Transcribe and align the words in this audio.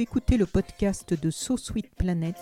Écoutez 0.00 0.36
le 0.36 0.46
podcast 0.46 1.20
de 1.20 1.28
So 1.28 1.56
Sweet 1.56 1.90
Planet. 1.96 2.36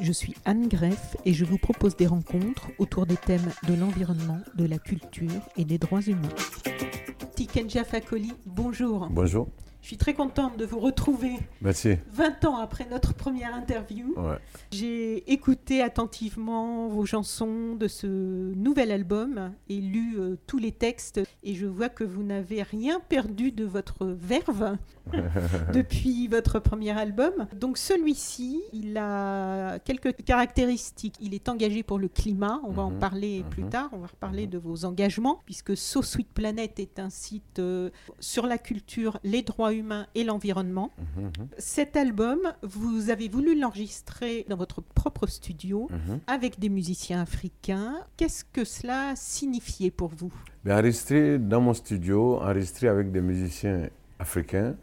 Je 0.00 0.10
suis 0.10 0.34
Anne 0.44 0.66
Greff 0.66 1.16
et 1.24 1.32
je 1.32 1.44
vous 1.44 1.58
propose 1.58 1.94
des 1.96 2.08
rencontres 2.08 2.70
autour 2.78 3.06
des 3.06 3.16
thèmes 3.16 3.52
de 3.68 3.74
l'environnement, 3.74 4.40
de 4.56 4.66
la 4.66 4.78
culture 4.78 5.30
et 5.56 5.64
des 5.64 5.78
droits 5.78 6.02
humains. 6.02 6.34
Tikenja 7.36 7.84
Fakoli, 7.84 8.32
bonjour. 8.46 9.06
Bonjour. 9.10 9.46
Je 9.86 9.90
suis 9.90 9.98
très 9.98 10.14
contente 10.14 10.56
de 10.56 10.64
vous 10.66 10.80
retrouver 10.80 11.34
Merci. 11.62 11.94
20 12.10 12.44
ans 12.46 12.56
après 12.56 12.88
notre 12.90 13.14
première 13.14 13.54
interview. 13.54 14.14
Ouais. 14.16 14.34
J'ai 14.72 15.32
écouté 15.32 15.80
attentivement 15.80 16.88
vos 16.88 17.06
chansons 17.06 17.76
de 17.76 17.86
ce 17.86 18.08
nouvel 18.08 18.90
album 18.90 19.52
et 19.68 19.80
lu 19.80 20.16
euh, 20.18 20.34
tous 20.48 20.58
les 20.58 20.72
textes 20.72 21.20
et 21.44 21.54
je 21.54 21.66
vois 21.66 21.88
que 21.88 22.02
vous 22.02 22.24
n'avez 22.24 22.64
rien 22.64 22.98
perdu 22.98 23.52
de 23.52 23.64
votre 23.64 24.06
verve 24.06 24.76
depuis 25.72 26.26
votre 26.26 26.58
premier 26.58 26.90
album. 26.90 27.46
Donc 27.54 27.78
celui-ci, 27.78 28.60
il 28.72 28.98
a 28.98 29.78
quelques 29.78 30.16
caractéristiques. 30.24 31.14
Il 31.20 31.32
est 31.32 31.48
engagé 31.48 31.84
pour 31.84 32.00
le 32.00 32.08
climat, 32.08 32.60
on 32.64 32.72
va 32.72 32.82
en 32.82 32.90
Mhm, 32.90 32.98
parler 32.98 33.44
plus 33.50 33.62
mhm. 33.62 33.70
tard, 33.70 33.90
on 33.92 33.98
va 33.98 34.08
reparler 34.08 34.48
de 34.48 34.58
vos 34.58 34.84
engagements 34.84 35.42
puisque 35.46 35.76
So 35.76 36.02
Sweet 36.02 36.32
Planet 36.34 36.76
est 36.80 36.98
un 36.98 37.08
site 37.08 37.60
euh, 37.60 37.90
sur 38.18 38.48
la 38.48 38.58
culture, 38.58 39.20
les 39.22 39.42
droits 39.42 39.75
et 40.14 40.24
l'environnement. 40.24 40.92
Mhm, 40.98 41.24
mhm, 41.24 41.48
Cet 41.58 41.96
album, 41.96 42.38
vous 42.62 43.10
avez 43.10 43.28
voulu 43.28 43.58
l'enregistrer 43.58 44.46
dans 44.48 44.56
votre 44.56 44.80
propre 44.80 45.26
studio 45.26 45.88
mhm. 45.90 46.20
avec 46.26 46.58
des 46.58 46.68
musiciens 46.68 47.20
africains. 47.20 47.94
Qu'est-ce 48.16 48.44
que 48.44 48.64
cela 48.64 49.14
signifiait 49.16 49.90
pour 49.90 50.08
vous? 50.08 50.32
Mais 50.64 50.72
enregistrer 50.72 51.38
dans 51.38 51.60
mon 51.60 51.74
studio, 51.74 52.36
enregistrer 52.36 52.88
avec 52.88 53.12
des 53.12 53.20
musiciens 53.20 53.88
africains, 54.18 54.74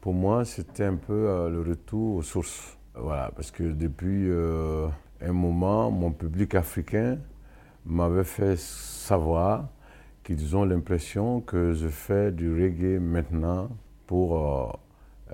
pour 0.00 0.14
moi, 0.14 0.44
c'était 0.44 0.84
un 0.84 0.96
peu 0.96 1.12
euh, 1.12 1.50
le 1.50 1.60
retour 1.60 2.16
aux 2.16 2.22
sources. 2.22 2.78
Voilà, 2.94 3.30
parce 3.34 3.50
que 3.50 3.64
depuis 3.64 4.28
euh, 4.28 4.88
un 5.20 5.32
moment, 5.32 5.90
mon 5.90 6.10
public 6.10 6.54
africain 6.54 7.18
m'avait 7.84 8.24
fait 8.24 8.58
savoir 8.58 9.68
qu'ils 10.22 10.56
ont 10.56 10.64
l'impression 10.64 11.40
que 11.40 11.72
je 11.72 11.88
fais 11.88 12.32
du 12.32 12.52
reggae 12.52 13.00
maintenant 13.00 13.68
pour 14.10 14.36
euh, 14.36 14.66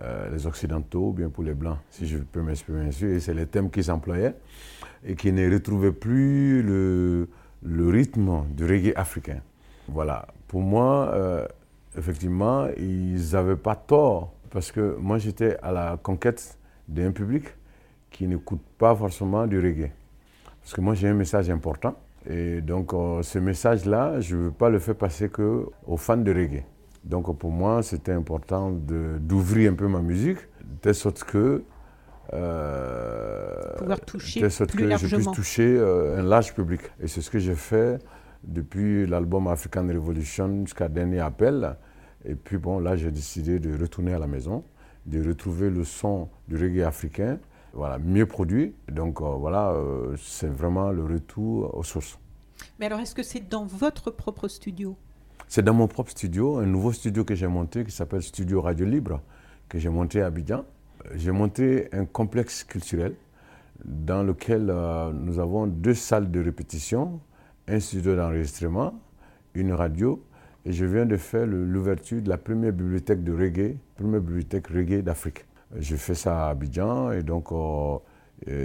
euh, 0.02 0.28
les 0.30 0.46
Occidentaux 0.46 1.08
ou 1.08 1.12
bien 1.14 1.30
pour 1.30 1.42
les 1.42 1.54
Blancs, 1.54 1.78
si 1.88 2.06
je 2.06 2.18
peux 2.18 2.42
m'exprimer 2.42 2.80
ainsi. 2.80 3.06
Et 3.06 3.20
c'est 3.20 3.32
les 3.32 3.46
thèmes 3.46 3.70
qu'ils 3.70 3.90
employaient 3.90 4.34
et 5.02 5.14
qui 5.14 5.32
ne 5.32 5.50
retrouvaient 5.50 5.92
plus 5.92 6.62
le, 6.62 7.26
rythme 7.64 8.44
du 8.50 8.66
reggae 8.66 8.92
africain. 8.94 9.40
Voilà. 9.88 10.26
Pour 10.46 10.60
moi, 10.60 11.10
euh, 11.14 11.46
effectivement, 11.96 12.68
ils 12.76 13.32
n'avaient 13.32 13.56
pas 13.56 13.76
tort 13.76 14.34
parce 14.50 14.70
que 14.70 14.94
moi, 15.00 15.16
j'étais 15.16 15.56
à 15.62 15.72
la 15.72 15.98
conquête 16.02 16.58
d'un 16.86 17.12
public 17.12 17.44
qui 18.10 18.26
n'écoute 18.26 18.60
pas 18.76 18.94
forcément 18.94 19.46
du 19.46 19.58
reggae. 19.58 19.90
Parce 20.60 20.74
que 20.74 20.82
moi, 20.82 20.92
j'ai 20.92 21.08
un 21.08 21.14
message 21.14 21.48
important. 21.48 21.94
Et 22.28 22.60
donc, 22.60 22.92
ce 23.22 23.38
message-là, 23.38 24.20
je 24.20 24.36
ne 24.36 24.42
veux 24.42 24.50
pas 24.50 24.68
le 24.68 24.80
faire 24.80 24.96
passer 24.96 25.30
que 25.30 25.66
aux 25.86 25.96
fans 25.96 26.18
de 26.18 26.34
reggae. 26.34 26.64
Donc, 27.06 27.38
pour 27.38 27.52
moi, 27.52 27.82
c'était 27.84 28.12
important 28.12 28.72
d'ouvrir 28.72 29.70
un 29.72 29.74
peu 29.76 29.86
ma 29.86 30.00
musique, 30.00 30.38
de 30.82 30.92
sorte 30.92 31.22
que. 31.24 31.62
euh, 32.32 33.76
Pouvoir 33.78 34.00
toucher 34.00 34.40
de 34.40 34.48
sorte 34.48 34.72
plus 34.72 34.88
que 34.88 34.96
je 34.96 35.14
puisse 35.14 35.30
toucher 35.30 35.76
euh, 35.78 36.18
un 36.18 36.22
large 36.24 36.52
public. 36.52 36.80
Et 37.00 37.06
c'est 37.06 37.20
ce 37.20 37.30
que 37.30 37.38
j'ai 37.38 37.54
fait 37.54 38.00
depuis 38.42 39.06
l'album 39.06 39.46
African 39.46 39.86
Revolution 39.86 40.64
jusqu'à 40.64 40.88
dernier 40.88 41.20
appel. 41.20 41.76
Et 42.24 42.34
puis, 42.34 42.58
bon, 42.58 42.80
là, 42.80 42.96
j'ai 42.96 43.12
décidé 43.12 43.60
de 43.60 43.80
retourner 43.80 44.12
à 44.12 44.18
la 44.18 44.26
maison, 44.26 44.64
de 45.06 45.24
retrouver 45.26 45.70
le 45.70 45.84
son 45.84 46.28
du 46.48 46.56
reggae 46.56 46.82
africain, 46.84 47.38
voilà, 47.72 47.98
mieux 48.00 48.26
produit. 48.26 48.74
Donc, 48.90 49.20
euh, 49.20 49.24
voilà, 49.26 49.72
c'est 50.18 50.50
vraiment 50.52 50.90
le 50.90 51.04
retour 51.04 51.72
aux 51.72 51.84
sources. 51.84 52.18
Mais 52.80 52.86
alors, 52.86 52.98
est-ce 52.98 53.14
que 53.14 53.22
c'est 53.22 53.48
dans 53.48 53.64
votre 53.64 54.10
propre 54.10 54.48
studio 54.48 54.96
C'est 55.48 55.62
dans 55.62 55.74
mon 55.74 55.86
propre 55.86 56.10
studio, 56.10 56.58
un 56.58 56.66
nouveau 56.66 56.92
studio 56.92 57.24
que 57.24 57.34
j'ai 57.34 57.46
monté 57.46 57.84
qui 57.84 57.92
s'appelle 57.92 58.22
Studio 58.22 58.60
Radio 58.60 58.84
Libre, 58.84 59.22
que 59.68 59.78
j'ai 59.78 59.88
monté 59.88 60.20
à 60.20 60.26
Abidjan. 60.26 60.64
J'ai 61.14 61.30
monté 61.30 61.88
un 61.92 62.04
complexe 62.04 62.64
culturel 62.64 63.14
dans 63.84 64.24
lequel 64.24 64.68
euh, 64.70 65.12
nous 65.12 65.38
avons 65.38 65.68
deux 65.68 65.94
salles 65.94 66.30
de 66.32 66.42
répétition, 66.42 67.20
un 67.68 67.78
studio 67.78 68.16
d'enregistrement, 68.16 68.94
une 69.54 69.72
radio, 69.72 70.20
et 70.64 70.72
je 70.72 70.84
viens 70.84 71.06
de 71.06 71.16
faire 71.16 71.46
l'ouverture 71.46 72.20
de 72.20 72.28
la 72.28 72.38
première 72.38 72.72
bibliothèque 72.72 73.22
de 73.22 73.32
reggae, 73.32 73.76
première 73.96 74.20
bibliothèque 74.20 74.66
reggae 74.66 75.00
d'Afrique. 75.00 75.44
Euh, 75.74 75.78
Je 75.80 75.94
fais 75.94 76.14
ça 76.14 76.46
à 76.46 76.50
Abidjan, 76.50 77.12
et 77.12 77.22
donc 77.22 77.52
euh, 77.52 77.98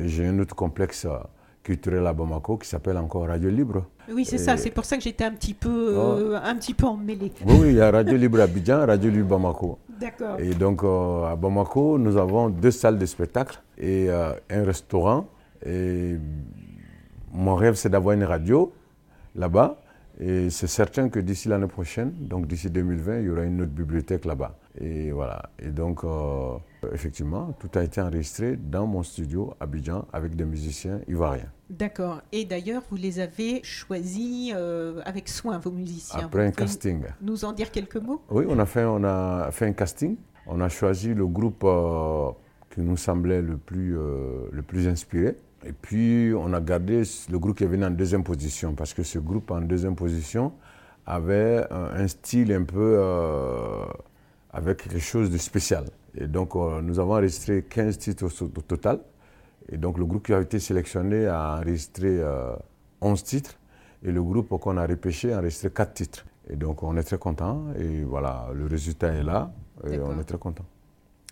j'ai 0.05 0.25
un 0.25 0.39
autre 0.39 0.55
complexe 0.55 1.05
euh, 1.05 1.17
culturel 1.63 2.05
à 2.07 2.13
Bamako 2.13 2.57
qui 2.57 2.67
s'appelle 2.67 2.97
encore 2.97 3.27
Radio 3.27 3.49
Libre. 3.49 3.85
Oui, 4.11 4.25
c'est 4.25 4.37
ça. 4.37 4.57
C'est 4.57 4.71
pour 4.71 4.85
ça 4.85 4.97
que 4.97 5.03
j'étais 5.03 5.23
un 5.23 5.31
petit 5.31 5.53
peu, 5.53 5.93
euh, 5.97 6.39
un 6.43 6.55
petit 6.55 6.73
peu 6.73 6.85
emmêlée. 6.85 7.31
Oui, 7.45 7.55
oui, 7.61 7.67
il 7.69 7.75
y 7.75 7.81
a 7.81 7.91
Radio 7.91 8.17
Libre 8.17 8.41
Abidjan, 8.41 8.85
Radio 8.85 9.09
Libre 9.09 9.29
Bamako. 9.29 9.79
D'accord. 9.99 10.39
Et 10.39 10.53
donc, 10.55 10.83
euh, 10.83 11.25
à 11.25 11.35
Bamako, 11.35 11.97
nous 11.99 12.17
avons 12.17 12.49
deux 12.49 12.71
salles 12.71 12.97
de 12.97 13.05
spectacle 13.05 13.61
et 13.77 14.09
euh, 14.09 14.33
un 14.49 14.63
restaurant. 14.63 15.27
Et 15.65 16.15
mon 17.31 17.55
rêve, 17.55 17.75
c'est 17.75 17.89
d'avoir 17.89 18.15
une 18.15 18.23
radio 18.23 18.73
là-bas. 19.35 19.77
Et 20.19 20.49
c'est 20.49 20.67
certain 20.67 21.09
que 21.09 21.19
d'ici 21.19 21.47
l'année 21.47 21.67
prochaine, 21.67 22.11
donc 22.19 22.45
d'ici 22.47 22.69
2020, 22.69 23.19
il 23.19 23.25
y 23.25 23.29
aura 23.29 23.43
une 23.43 23.61
autre 23.61 23.71
bibliothèque 23.71 24.25
là-bas. 24.25 24.57
Et 24.79 25.11
voilà. 25.11 25.49
Et 25.59 25.69
donc, 25.69 26.03
euh, 26.03 26.57
effectivement, 26.93 27.55
tout 27.59 27.69
a 27.77 27.83
été 27.83 28.01
enregistré 28.01 28.55
dans 28.55 28.87
mon 28.87 29.03
studio 29.03 29.53
à 29.59 29.65
Abidjan 29.65 30.05
avec 30.13 30.35
des 30.35 30.45
musiciens 30.45 30.99
ivoiriens. 31.07 31.51
D'accord. 31.69 32.21
Et 32.31 32.45
d'ailleurs, 32.45 32.83
vous 32.89 32.97
les 32.97 33.19
avez 33.19 33.61
choisis 33.63 34.53
euh, 34.55 35.01
avec 35.05 35.29
soin, 35.29 35.57
vos 35.59 35.71
musiciens. 35.71 36.25
Après 36.25 36.45
un 36.45 36.49
Vous 36.49 36.55
casting. 36.55 37.03
Nous 37.21 37.45
en 37.45 37.53
dire 37.53 37.71
quelques 37.71 37.97
mots? 37.97 38.21
Oui, 38.29 38.45
on 38.47 38.59
a, 38.59 38.65
fait, 38.65 38.83
on 38.83 39.03
a 39.03 39.49
fait 39.51 39.65
un 39.65 39.73
casting. 39.73 40.17
On 40.47 40.59
a 40.59 40.69
choisi 40.69 41.13
le 41.13 41.27
groupe 41.27 41.63
euh, 41.63 42.31
qui 42.73 42.81
nous 42.81 42.97
semblait 42.97 43.41
le 43.41 43.57
plus, 43.57 43.97
euh, 43.97 44.49
le 44.51 44.61
plus 44.61 44.87
inspiré. 44.87 45.37
Et 45.63 45.73
puis, 45.73 46.33
on 46.35 46.51
a 46.53 46.59
gardé 46.59 47.03
le 47.29 47.39
groupe 47.39 47.57
qui 47.57 47.63
est 47.63 47.67
venu 47.67 47.85
en 47.85 47.91
deuxième 47.91 48.23
position, 48.23 48.73
parce 48.73 48.93
que 48.95 49.03
ce 49.03 49.19
groupe 49.19 49.51
en 49.51 49.61
deuxième 49.61 49.95
position 49.95 50.53
avait 51.05 51.63
un, 51.69 52.03
un 52.03 52.07
style 52.07 52.51
un 52.51 52.63
peu 52.63 52.99
avec 54.51 54.83
quelque 54.83 54.99
chose 54.99 55.29
de 55.29 55.37
spécial. 55.37 55.85
Et 56.15 56.27
donc, 56.27 56.55
euh, 56.55 56.81
nous 56.81 56.99
avons 56.99 57.13
enregistré 57.13 57.63
15 57.63 57.97
titres 57.97 58.25
au, 58.25 58.45
au 58.45 58.61
total. 58.61 58.99
Et 59.69 59.77
donc, 59.77 59.97
le 59.97 60.05
groupe 60.05 60.25
qui 60.25 60.33
a 60.33 60.41
été 60.41 60.59
sélectionné 60.59 61.27
a 61.27 61.57
enregistré 61.59 62.07
euh, 62.19 62.53
11 63.01 63.23
titres. 63.23 63.57
Et 64.03 64.11
le 64.11 64.21
groupe 64.23 64.49
qu'on 64.59 64.77
a 64.77 64.85
repêché 64.85 65.31
a 65.33 65.37
enregistré 65.39 65.69
4 65.71 65.93
titres. 65.93 66.25
Et 66.49 66.55
donc, 66.55 66.83
on 66.83 66.97
est 66.97 67.03
très 67.03 67.17
content. 67.17 67.65
Et 67.79 68.03
voilà, 68.03 68.49
le 68.53 68.65
résultat 68.65 69.13
est 69.13 69.23
là. 69.23 69.53
Et 69.89 69.99
on 69.99 70.19
est 70.19 70.23
très 70.23 70.37
content. 70.37 70.65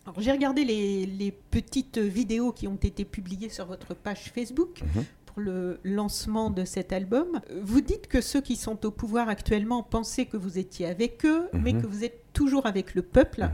Alors, 0.06 0.22
j'ai 0.22 0.32
regardé 0.32 0.64
les, 0.64 1.06
les 1.06 1.32
petites 1.32 1.98
vidéos 2.00 2.52
qui 2.52 2.68
ont 2.68 2.76
été 2.82 3.06
publiées 3.06 3.50
sur 3.50 3.66
votre 3.66 3.94
page 3.94 4.32
Facebook 4.34 4.82
Mhm. 4.82 5.04
pour 5.26 5.40
le 5.42 5.80
lancement 5.84 6.50
de 6.50 6.64
cet 6.66 6.94
album. 6.94 7.42
Vous 7.62 7.82
dites 7.82 8.08
que 8.08 8.22
ceux 8.22 8.42
qui 8.42 8.56
sont 8.56 8.86
au 8.86 8.92
pouvoir 8.92 9.30
actuellement 9.30 9.84
pensaient 9.84 10.26
que 10.26 10.38
vous 10.38 10.58
étiez 10.58 10.88
avec 10.88 11.26
eux, 11.26 11.48
mais 11.54 11.74
Mhm. 11.74 11.82
que 11.82 11.88
vous 11.88 12.04
êtes 12.04 12.24
toujours 12.34 12.66
avec 12.66 12.96
le 12.96 13.02
peuple. 13.02 13.50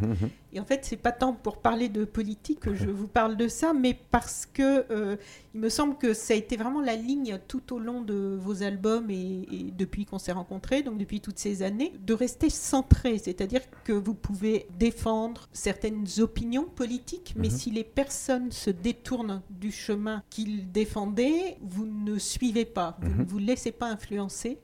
Et 0.54 0.60
en 0.60 0.66
fait, 0.66 0.86
c'est 0.86 0.96
pas 0.96 1.12
tant 1.12 1.34
pour 1.34 1.58
parler 1.58 1.90
de 1.90 2.06
politique 2.06 2.62
que 2.62 2.74
je 2.74 2.90
vous 2.90 3.08
parle 3.10 3.36
de 3.36 3.50
ça, 3.50 3.74
mais 3.74 3.94
parce 4.10 4.46
que 4.46 4.86
euh, 4.90 5.18
il 5.54 5.60
me 5.60 5.68
semble 5.68 5.98
que 5.98 6.14
ça 6.14 6.34
a 6.34 6.38
été 6.38 6.56
vraiment 6.56 6.80
la 6.80 6.96
ligne 6.96 7.40
tout 7.50 7.74
au 7.74 7.80
long 7.80 8.02
de 8.02 8.38
vos 8.40 8.64
albums 8.64 9.10
et, 9.10 9.48
et 9.52 9.72
depuis 9.78 10.06
qu'on 10.06 10.18
s'est 10.18 10.32
rencontrés, 10.32 10.82
donc 10.82 10.98
depuis 10.98 11.20
toutes 11.20 11.40
ces 11.40 11.62
années, 11.62 11.92
de 12.06 12.14
rester 12.14 12.50
centré. 12.50 13.18
C'est-à-dire 13.18 13.62
que 13.84 13.92
vous 13.92 14.14
pouvez 14.14 14.68
défendre 14.80 15.50
certaines 15.52 16.06
opinions 16.20 16.66
politiques, 16.74 17.34
mais 17.38 17.50
si 17.50 17.70
les 17.70 17.84
personnes 17.84 18.52
se 18.52 18.70
détournent 18.70 19.42
du 19.50 19.72
chemin 19.74 20.24
qu'ils 20.30 20.72
défendaient, 20.72 21.58
vous 21.62 21.86
ne 21.86 22.18
suivez 22.18 22.66
pas, 22.66 22.98
vous 23.02 23.24
ne 23.24 23.26
vous 23.26 23.40
laissez 23.40 23.72
pas 23.74 23.88
influencer. 23.88 24.60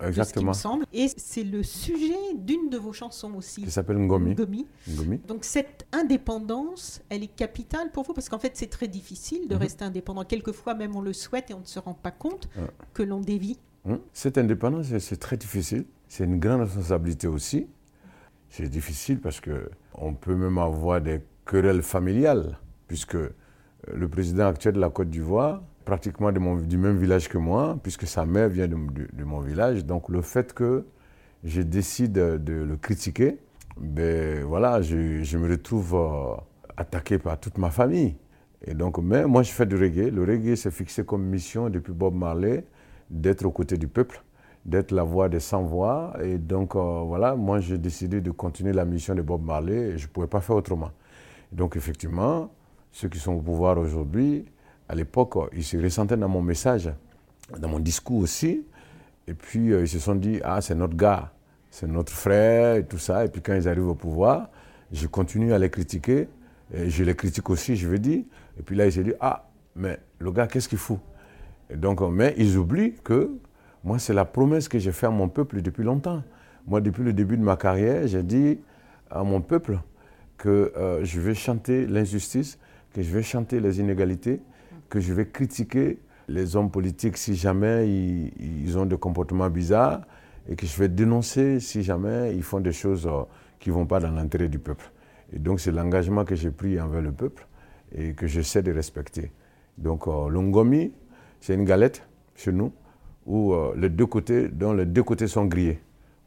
ce 0.00 0.06
Exactement. 0.06 0.48
me 0.48 0.54
semble. 0.54 0.86
Et 0.92 1.06
c'est 1.16 1.44
le 1.44 1.62
sujet 1.62 2.14
d'une 2.34 2.68
de 2.68 2.78
vos 2.78 2.92
chansons 2.92 3.34
aussi. 3.34 3.55
Qui 3.64 3.70
s'appelle 3.70 3.98
Ngomi. 3.98 4.34
Ngomi. 4.34 4.66
Ngomi. 4.88 5.18
Donc 5.26 5.44
cette 5.44 5.86
indépendance, 5.92 7.00
elle 7.08 7.22
est 7.22 7.34
capitale 7.34 7.90
pour 7.92 8.04
vous 8.04 8.12
parce 8.12 8.28
qu'en 8.28 8.38
fait 8.38 8.52
c'est 8.54 8.68
très 8.70 8.88
difficile 8.88 9.48
de 9.48 9.54
Mhm. 9.54 9.60
rester 9.60 9.84
indépendant. 9.84 10.24
Quelquefois 10.24 10.74
même 10.74 10.94
on 10.96 11.00
le 11.02 11.12
souhaite 11.12 11.50
et 11.50 11.54
on 11.54 11.60
ne 11.60 11.64
se 11.64 11.78
rend 11.78 11.94
pas 11.94 12.10
compte 12.10 12.48
Ouais. 12.56 12.64
que 12.94 13.02
l'on 13.02 13.20
dévie. 13.20 13.58
Hein? 13.88 14.00
Cette 14.12 14.36
indépendance, 14.38 14.86
c'est- 14.98 15.16
très 15.16 15.36
difficile. 15.36 15.84
C'est 16.08 16.24
une 16.24 16.38
grande 16.40 16.60
responsabilité 16.62 17.26
aussi. 17.28 17.66
C'est 18.48 18.68
difficile 18.68 19.20
parce 19.20 19.40
que 19.40 19.70
on 19.94 20.14
peut 20.14 20.34
même 20.34 20.58
avoir 20.58 21.00
des 21.00 21.20
querelles 21.44 21.82
familiales, 21.82 22.58
puisque 22.88 23.14
euh, 23.16 23.30
le 23.94 24.08
président 24.08 24.46
actuel 24.48 24.74
de 24.74 24.80
la 24.80 24.90
Côte 24.90 25.10
d'Ivoire, 25.10 25.62
pratiquement 25.84 26.32
de 26.32 26.38
mon- 26.40 26.56
du 26.56 26.76
même 26.78 26.98
village 26.98 27.28
que 27.28 27.38
moi, 27.38 27.78
puisque 27.82 28.06
sa 28.06 28.26
mère 28.26 28.48
vient 28.48 28.66
de, 28.68 28.74
de- 28.74 29.08
de 29.12 29.24
mon 29.24 29.40
village. 29.40 29.84
Donc 29.84 30.08
le 30.08 30.20
fait 30.22 30.52
que 30.52 30.84
je 31.44 31.62
décide 31.62 32.12
de 32.14 32.52
le 32.52 32.76
critiquer, 32.76 33.38
ben 33.76 34.42
voilà, 34.44 34.80
je, 34.80 35.22
je 35.22 35.38
me 35.38 35.50
retrouve 35.50 35.94
euh, 35.94 36.34
attaqué 36.76 37.18
par 37.18 37.38
toute 37.38 37.58
ma 37.58 37.70
famille. 37.70 38.16
Et 38.64 38.74
donc, 38.74 38.98
mais 38.98 39.26
moi, 39.26 39.42
je 39.42 39.52
fais 39.52 39.66
du 39.66 39.76
reggae. 39.76 40.10
Le 40.10 40.24
reggae 40.24 40.56
s'est 40.56 40.70
fixé 40.70 41.04
comme 41.04 41.24
mission 41.24 41.68
depuis 41.68 41.92
Bob 41.92 42.14
Marley 42.14 42.64
d'être 43.10 43.44
aux 43.44 43.50
côtés 43.50 43.76
du 43.76 43.86
peuple, 43.86 44.22
d'être 44.64 44.92
la 44.92 45.02
voix 45.02 45.28
des 45.28 45.40
sans-voix. 45.40 46.14
Et 46.22 46.38
donc, 46.38 46.74
euh, 46.74 47.02
voilà, 47.06 47.36
moi, 47.36 47.60
j'ai 47.60 47.76
décidé 47.78 48.20
de 48.20 48.30
continuer 48.30 48.72
la 48.72 48.84
mission 48.86 49.14
de 49.14 49.22
Bob 49.22 49.44
Marley 49.44 49.98
je 49.98 50.06
ne 50.06 50.10
pouvais 50.10 50.26
pas 50.26 50.40
faire 50.40 50.56
autrement. 50.56 50.90
Donc, 51.52 51.76
effectivement, 51.76 52.50
ceux 52.92 53.08
qui 53.08 53.18
sont 53.18 53.34
au 53.34 53.42
pouvoir 53.42 53.78
aujourd'hui, 53.78 54.46
à 54.88 54.94
l'époque, 54.94 55.36
euh, 55.36 55.48
ils 55.54 55.64
se 55.64 55.76
ressentaient 55.76 56.16
dans 56.16 56.28
mon 56.28 56.42
message, 56.42 56.90
dans 57.58 57.68
mon 57.68 57.78
discours 57.78 58.20
aussi. 58.22 58.64
Et 59.28 59.34
puis, 59.34 59.66
ils 59.68 59.88
se 59.88 59.98
sont 59.98 60.14
dit, 60.14 60.40
ah, 60.42 60.60
c'est 60.62 60.74
notre 60.74 60.96
gars, 60.96 61.32
c'est 61.76 61.86
notre 61.86 62.10
frère 62.12 62.76
et 62.76 62.86
tout 62.86 62.96
ça. 62.96 63.26
Et 63.26 63.28
puis, 63.28 63.42
quand 63.42 63.54
ils 63.54 63.68
arrivent 63.68 63.88
au 63.88 63.94
pouvoir, 63.94 64.48
je 64.90 65.06
continue 65.06 65.52
à 65.52 65.58
les 65.58 65.68
critiquer. 65.68 66.26
Je 66.72 67.04
les 67.04 67.14
critique 67.14 67.50
aussi, 67.50 67.76
je 67.76 67.86
veux 67.86 67.98
dire. 67.98 68.24
Et 68.58 68.62
puis 68.62 68.74
là, 68.74 68.86
ils 68.86 68.92
se 68.92 69.00
disent, 69.00 69.16
ah, 69.20 69.46
mais 69.74 69.98
le 70.18 70.32
gars, 70.32 70.46
qu'est-ce 70.46 70.70
qu'il 70.70 70.78
fout? 70.78 70.98
Et 71.68 71.76
donc, 71.76 72.00
Mais 72.00 72.34
ils 72.38 72.56
oublient 72.56 72.94
que 73.04 73.30
moi, 73.84 73.98
c'est 73.98 74.14
la 74.14 74.24
promesse 74.24 74.68
que 74.68 74.78
j'ai 74.78 74.90
faite 74.90 75.08
à 75.08 75.10
mon 75.10 75.28
peuple 75.28 75.60
depuis 75.60 75.84
longtemps. 75.84 76.22
Moi, 76.66 76.80
depuis 76.80 77.04
le 77.04 77.12
début 77.12 77.36
de 77.36 77.42
ma 77.42 77.58
carrière, 77.58 78.06
j'ai 78.06 78.22
dit 78.22 78.58
à 79.10 79.22
mon 79.22 79.42
peuple 79.42 79.78
que 80.38 80.72
euh, 80.78 81.04
je 81.04 81.20
vais 81.20 81.34
chanter 81.34 81.86
l'injustice, 81.86 82.58
que 82.94 83.02
je 83.02 83.12
vais 83.12 83.22
chanter 83.22 83.60
les 83.60 83.80
inégalités, 83.80 84.40
que 84.88 84.98
je 84.98 85.12
vais 85.12 85.26
critiquer 85.26 85.98
les 86.26 86.56
hommes 86.56 86.70
politiques 86.70 87.18
si 87.18 87.34
jamais 87.34 87.86
ils 87.86 88.78
ont 88.78 88.86
des 88.86 88.96
comportements 88.96 89.50
bizarres 89.50 90.00
et 90.48 90.56
que 90.56 90.66
je 90.66 90.76
vais 90.78 90.88
dénoncer 90.88 91.60
si 91.60 91.82
jamais 91.82 92.34
ils 92.34 92.42
font 92.42 92.60
des 92.60 92.72
choses 92.72 93.06
euh, 93.06 93.22
qui 93.58 93.70
ne 93.70 93.74
vont 93.74 93.86
pas 93.86 94.00
dans 94.00 94.10
l'intérêt 94.10 94.48
du 94.48 94.58
peuple. 94.58 94.90
Et 95.32 95.38
donc 95.38 95.60
c'est 95.60 95.72
l'engagement 95.72 96.24
que 96.24 96.34
j'ai 96.34 96.50
pris 96.50 96.80
envers 96.80 97.02
le 97.02 97.12
peuple 97.12 97.46
et 97.94 98.14
que 98.14 98.26
j'essaie 98.26 98.62
de 98.62 98.72
respecter. 98.72 99.32
Donc 99.78 100.06
euh, 100.06 100.28
l'ongomi, 100.28 100.92
c'est 101.40 101.54
une 101.54 101.64
galette 101.64 102.06
chez 102.34 102.52
nous 102.52 102.72
où 103.26 103.52
euh, 103.52 103.74
les 103.76 103.88
deux 103.88 104.06
côtés, 104.06 104.48
dont 104.48 104.72
les 104.72 104.86
deux 104.86 105.02
côtés 105.02 105.26
sont 105.26 105.46
grillés. 105.46 105.80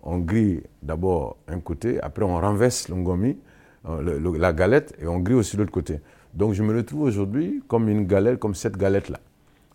On 0.03 0.19
grille 0.19 0.63
d'abord 0.81 1.37
un 1.47 1.59
côté, 1.59 1.99
après 2.01 2.23
on 2.23 2.39
renverse 2.39 2.87
l'ongomi, 2.87 3.37
la 3.85 4.53
galette, 4.53 4.95
et 5.01 5.07
on 5.07 5.19
grille 5.19 5.35
aussi 5.35 5.57
l'autre 5.57 5.71
côté. 5.71 5.99
Donc 6.33 6.53
je 6.53 6.63
me 6.63 6.75
retrouve 6.75 7.01
aujourd'hui 7.01 7.61
comme 7.67 7.89
une 7.89 8.05
galette, 8.05 8.39
comme 8.39 8.55
cette 8.55 8.77
galette-là, 8.77 9.19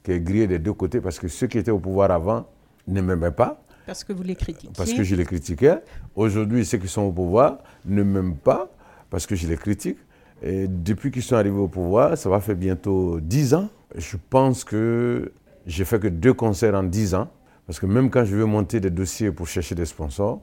qui 0.02 0.12
est 0.12 0.20
grillée 0.20 0.46
des 0.46 0.58
deux 0.58 0.72
côtés 0.72 1.00
parce 1.00 1.18
que 1.18 1.28
ceux 1.28 1.46
qui 1.46 1.58
étaient 1.58 1.70
au 1.70 1.78
pouvoir 1.78 2.10
avant 2.10 2.46
ne 2.86 3.00
m'aimaient 3.00 3.32
pas, 3.32 3.63
Parce 3.86 4.04
que 4.04 4.12
vous 4.12 4.22
les 4.22 4.34
critiquez. 4.34 4.72
parce 4.76 4.92
que 4.92 5.02
je 5.02 5.14
les 5.14 5.24
critiquais. 5.24 5.76
Aujourd'hui, 6.14 6.64
ceux 6.64 6.78
qui 6.78 6.88
sont 6.88 7.02
au 7.02 7.12
pouvoir 7.12 7.58
ne 7.84 8.02
m'aiment 8.02 8.36
pas 8.36 8.70
parce 9.10 9.26
que 9.26 9.36
je 9.36 9.46
les 9.46 9.56
critique. 9.56 9.98
Et 10.42 10.66
depuis 10.68 11.10
qu'ils 11.10 11.22
sont 11.22 11.36
arrivés 11.36 11.58
au 11.58 11.68
pouvoir, 11.68 12.16
ça 12.18 12.28
va 12.28 12.40
faire 12.40 12.56
bientôt 12.56 13.20
10 13.20 13.54
ans. 13.54 13.68
Je 13.96 14.16
pense 14.30 14.64
que 14.64 15.32
j'ai 15.66 15.84
fait 15.84 15.98
que 16.00 16.08
deux 16.08 16.34
concerts 16.34 16.74
en 16.74 16.82
10 16.82 17.14
ans. 17.14 17.28
Parce 17.66 17.78
que 17.78 17.86
même 17.86 18.10
quand 18.10 18.24
je 18.24 18.36
veux 18.36 18.44
monter 18.44 18.80
des 18.80 18.90
dossiers 18.90 19.30
pour 19.30 19.48
chercher 19.48 19.74
des 19.74 19.86
sponsors, 19.86 20.40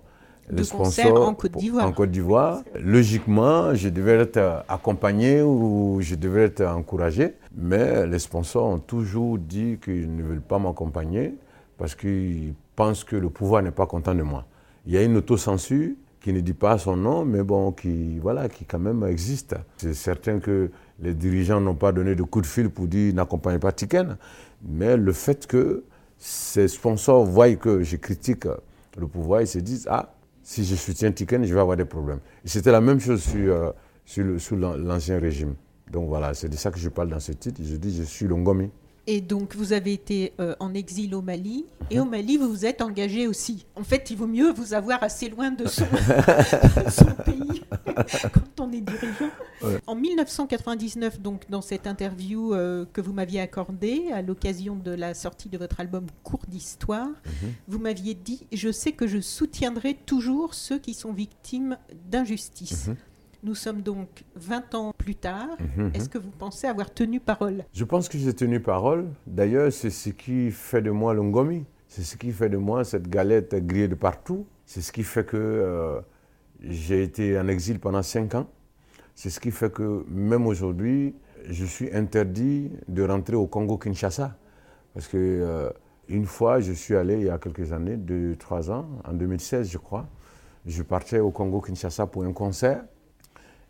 Deux 0.52 0.66
concerts 0.66 1.14
en 1.14 1.34
Côte 1.36 1.56
d'Ivoire. 1.58 1.86
en 1.86 1.92
Côte 1.92 2.10
d'Ivoire, 2.12 2.64
logiquement, 2.80 3.76
je 3.76 3.90
devais 3.90 4.14
être 4.14 4.64
accompagné 4.68 5.42
ou 5.44 6.00
je 6.02 6.16
devais 6.16 6.46
être 6.46 6.62
encouragé. 6.66 7.36
Mais 7.56 8.08
les 8.08 8.20
sponsors 8.20 8.66
ont 8.68 8.80
toujours 8.80 9.38
dit 9.38 9.78
qu'ils 9.84 10.14
ne 10.16 10.24
veulent 10.24 10.42
pas 10.42 10.58
m'accompagner 10.58 11.36
parce 11.78 11.94
qu'ils 11.96 12.54
pensent 12.82 13.04
que 13.04 13.16
le 13.16 13.30
pouvoir 13.30 13.62
n'est 13.62 13.70
pas 13.70 13.86
content 13.86 14.16
de 14.16 14.24
moi. 14.24 14.44
Il 14.88 14.94
y 14.94 14.98
a 14.98 15.04
une 15.04 15.16
autocensure 15.18 15.92
qui 16.20 16.34
ne 16.34 16.40
dit 16.40 16.56
pas 16.56 16.80
son 16.80 16.98
nom, 16.98 17.24
mais 17.24 17.44
bon, 17.44 17.72
qui, 17.72 18.18
voilà, 18.18 18.50
qui 18.50 18.66
quand 18.66 18.80
même 18.80 19.04
existe. 19.04 19.56
C'est 19.78 19.94
certain 19.94 20.40
que 20.40 20.72
les 21.00 21.14
dirigeants 21.14 21.62
n'ont 21.62 21.76
pas 21.76 21.92
donné 21.92 22.16
de 22.16 22.24
coup 22.24 22.42
de 22.42 22.48
fil 22.48 22.72
pour 22.72 22.88
dire 22.88 23.14
n'accompagnez 23.14 23.60
pas 23.60 23.72
Tiken, 23.72 24.18
mais 24.68 24.98
le 24.98 25.14
fait 25.14 25.46
que 25.46 25.84
ces 26.18 26.68
sponsors 26.68 27.24
voient 27.24 27.54
que 27.54 27.84
je 27.84 27.98
critique 27.98 28.48
le 28.98 29.06
pouvoir, 29.06 29.42
ils 29.42 29.48
se 29.48 29.60
disent 29.60 29.88
ah, 29.88 30.16
si 30.42 30.66
je 30.66 30.76
soutiens 30.76 31.12
Tiken, 31.12 31.46
je 31.46 31.54
vais 31.54 31.62
avoir 31.62 31.78
des 31.78 31.86
problèmes. 31.86 32.22
C'était 32.46 32.72
la 32.72 32.82
même 32.82 33.00
chose 33.00 33.22
sur, 33.22 33.54
euh, 33.54 34.40
sur 34.40 34.58
l'ancien 34.58 35.20
régime. 35.20 35.54
Donc 35.92 36.10
voilà, 36.10 36.34
c'est 36.34 36.50
de 36.50 36.56
ça 36.56 36.72
que 36.72 36.80
je 36.80 36.90
parle 36.90 37.10
dans 37.10 37.20
ce 37.20 37.34
titre. 37.34 37.62
Je 37.64 37.76
dis 37.76 37.96
je 37.96 38.02
suis 38.02 38.26
Longomi. 38.26 38.72
Et 39.08 39.22
donc 39.22 39.56
vous 39.56 39.74
avez 39.74 39.94
été 39.94 40.34
euh, 40.40 40.56
en 40.60 40.74
exil 40.74 41.16
au 41.16 41.22
Mali, 41.22 41.66
et 41.90 42.00
au 42.00 42.06
Mali 42.06 42.38
vous 42.38 42.50
vous 42.50 42.66
êtes 42.66 42.82
engagé 42.82 43.28
aussi. 43.28 43.66
En 43.76 43.84
fait, 43.84 44.12
il 44.12 44.18
vaut 44.18 44.28
mieux 44.28 44.52
vous 44.52 44.74
avoir 44.74 45.02
assez 45.04 45.28
loin 45.30 45.52
de 45.52 45.68
son, 45.68 45.86
son 46.90 47.06
pays 47.26 47.64
quand 48.34 48.60
on 48.60 48.72
est 48.72 48.82
dirigeant. 48.82 49.30
En 49.88 49.96
1999, 49.96 51.20
donc 51.20 51.50
dans 51.50 51.62
cette 51.62 51.88
interview 51.88 52.54
euh, 52.54 52.86
que 52.94 53.02
vous 53.02 53.14
m'aviez 53.14 53.42
accordée 53.42 54.12
à 54.14 54.22
l'occasion 54.22 54.76
de 54.76 54.92
la 54.92 55.14
sortie 55.14 55.50
de 55.50 55.58
votre 55.58 55.80
album 55.80 56.06
Cours 56.24 56.46
d'histoire, 56.48 57.10
vous 57.68 57.80
m'aviez 57.80 58.14
dit 58.14 58.46
Je 58.52 58.72
sais 58.72 58.92
que 58.92 59.08
je 59.08 59.20
soutiendrai 59.20 59.96
toujours 60.06 60.54
ceux 60.54 60.80
qui 60.80 60.94
sont 60.94 61.14
victimes 61.14 61.78
d'injustice. 62.10 62.90
Nous 63.44 63.56
sommes 63.56 63.82
donc 63.82 64.24
20 64.36 64.76
ans 64.76 64.94
plus 64.96 65.16
tard. 65.16 65.48
Est-ce 65.96 66.10
que 66.10 66.20
vous 66.20 66.30
pensez 66.30 66.68
avoir 66.68 66.94
tenu 66.94 67.20
parole? 67.20 67.64
Je 67.74 67.84
pense 67.84 68.08
que 68.08 68.18
j'ai 68.20 68.34
tenu 68.34 68.60
parole. 68.60 69.08
D'ailleurs, 69.26 69.72
c'est 69.72 69.90
ce 69.90 70.10
qui 70.10 70.52
fait 70.52 70.82
de 70.82 70.92
moi 70.92 71.16
l'ongomi. 71.16 71.66
C'est 71.88 72.04
ce 72.04 72.18
qui 72.18 72.32
fait 72.32 72.50
de 72.50 72.58
moi 72.58 72.84
cette 72.84 73.10
galette 73.10 73.56
grillée 73.66 73.88
de 73.88 73.96
partout. 73.96 74.46
C'est 74.66 74.82
ce 74.82 74.92
qui 74.92 75.04
fait 75.04 75.26
que 75.26 75.38
euh, 75.38 76.00
j'ai 76.62 77.02
été 77.02 77.38
en 77.40 77.48
exil 77.48 77.80
pendant 77.80 78.04
cinq 78.04 78.36
ans. 78.36 78.48
C'est 79.16 79.32
ce 79.32 79.40
qui 79.40 79.50
fait 79.50 79.74
que 79.74 80.06
même 80.08 80.46
aujourd'hui, 80.46 81.16
je 81.50 81.66
suis 81.66 81.92
interdit 81.94 82.72
de 82.88 83.04
rentrer 83.04 83.36
au 83.36 83.48
Congo-Kinshasa. 83.48 84.38
Parce 84.94 85.08
que 85.08 85.18
euh, 85.18 85.70
une 86.08 86.26
fois, 86.26 86.60
je 86.60 86.74
suis 86.74 86.96
allé 86.96 87.16
il 87.16 87.24
y 87.24 87.30
a 87.30 87.40
quelques 87.40 87.72
années, 87.74 87.98
deux, 87.98 88.36
trois 88.36 88.70
ans, 88.70 88.88
en 89.04 89.14
2016, 89.14 89.70
je 89.70 89.78
crois. 89.80 90.06
Je 90.66 90.84
partais 90.84 91.20
au 91.20 91.32
Congo-Kinshasa 91.32 92.06
pour 92.06 92.24
un 92.24 92.34
concert. 92.34 92.84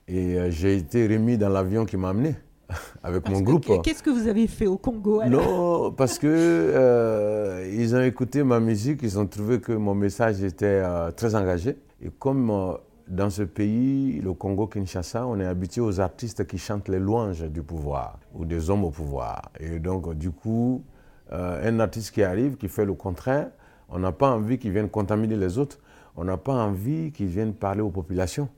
Et 0.07 0.37
euh, 0.37 0.51
j'ai 0.51 0.77
été 0.77 1.07
remis 1.07 1.37
dans 1.37 1.49
l'avion 1.49 1.85
qui 1.85 1.97
m'a 1.97 2.09
amené 2.09 2.35
avec 3.03 3.23
Parce 3.23 3.35
mon 3.35 3.41
groupe. 3.41 3.81
Qu'est-ce 3.83 4.03
que 4.03 4.09
vous 4.09 4.27
avez 4.27 4.47
fait 4.47 4.67
au 4.67 4.77
Congo 4.77 5.21
alors 5.21 5.41
Non, 5.41 5.91
parce 5.91 6.19
que 6.19 6.27
euh, 6.27 7.69
ils 7.73 7.95
ont 7.95 8.01
écouté 8.01 8.43
ma 8.43 8.59
musique, 8.59 8.99
ils 9.03 9.17
ont 9.19 9.27
trouvé 9.27 9.59
que 9.59 9.71
mon 9.71 9.95
message 9.95 10.43
était 10.43 10.81
euh, 10.83 11.11
très 11.11 11.35
engagé. 11.35 11.77
Et 12.01 12.09
comme 12.09 12.49
euh, 12.49 12.73
dans 13.07 13.29
ce 13.29 13.43
pays, 13.43 14.21
le 14.21 14.33
Congo-Kinshasa, 14.33 15.27
on 15.27 15.39
est 15.39 15.45
habitué 15.45 15.81
aux 15.81 15.99
artistes 15.99 16.45
qui 16.47 16.57
chantent 16.57 16.89
les 16.89 16.99
louanges 16.99 17.43
du 17.43 17.61
pouvoir 17.61 18.19
ou 18.33 18.45
des 18.45 18.69
hommes 18.69 18.83
au 18.83 18.89
pouvoir. 18.89 19.41
Et 19.59 19.79
donc, 19.79 20.13
du 20.15 20.31
coup, 20.31 20.83
un 21.29 21.79
artiste 21.79 22.11
qui 22.11 22.23
arrive, 22.23 22.57
qui 22.57 22.67
fait 22.67 22.83
le 22.83 22.93
contraire, 22.93 23.49
on 23.89 23.99
n'a 23.99 24.11
pas 24.11 24.31
envie 24.31 24.57
qu'il 24.57 24.71
vienne 24.71 24.89
contaminer 24.89 25.35
les 25.35 25.57
autres. 25.57 25.79
On 26.15 26.25
n'a 26.25 26.37
pas 26.37 26.53
envie 26.53 27.11
qu'il 27.11 27.27
vienne 27.27 27.53
parler 27.53 27.81
aux 27.81 27.89
populations. 27.89 28.49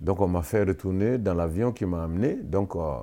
Donc, 0.00 0.20
on 0.20 0.28
m'a 0.28 0.42
fait 0.42 0.64
retourner 0.64 1.18
dans 1.18 1.34
l'avion 1.34 1.72
qui 1.72 1.84
m'a 1.84 2.04
amené. 2.04 2.36
Donc, 2.42 2.74
euh, 2.76 2.94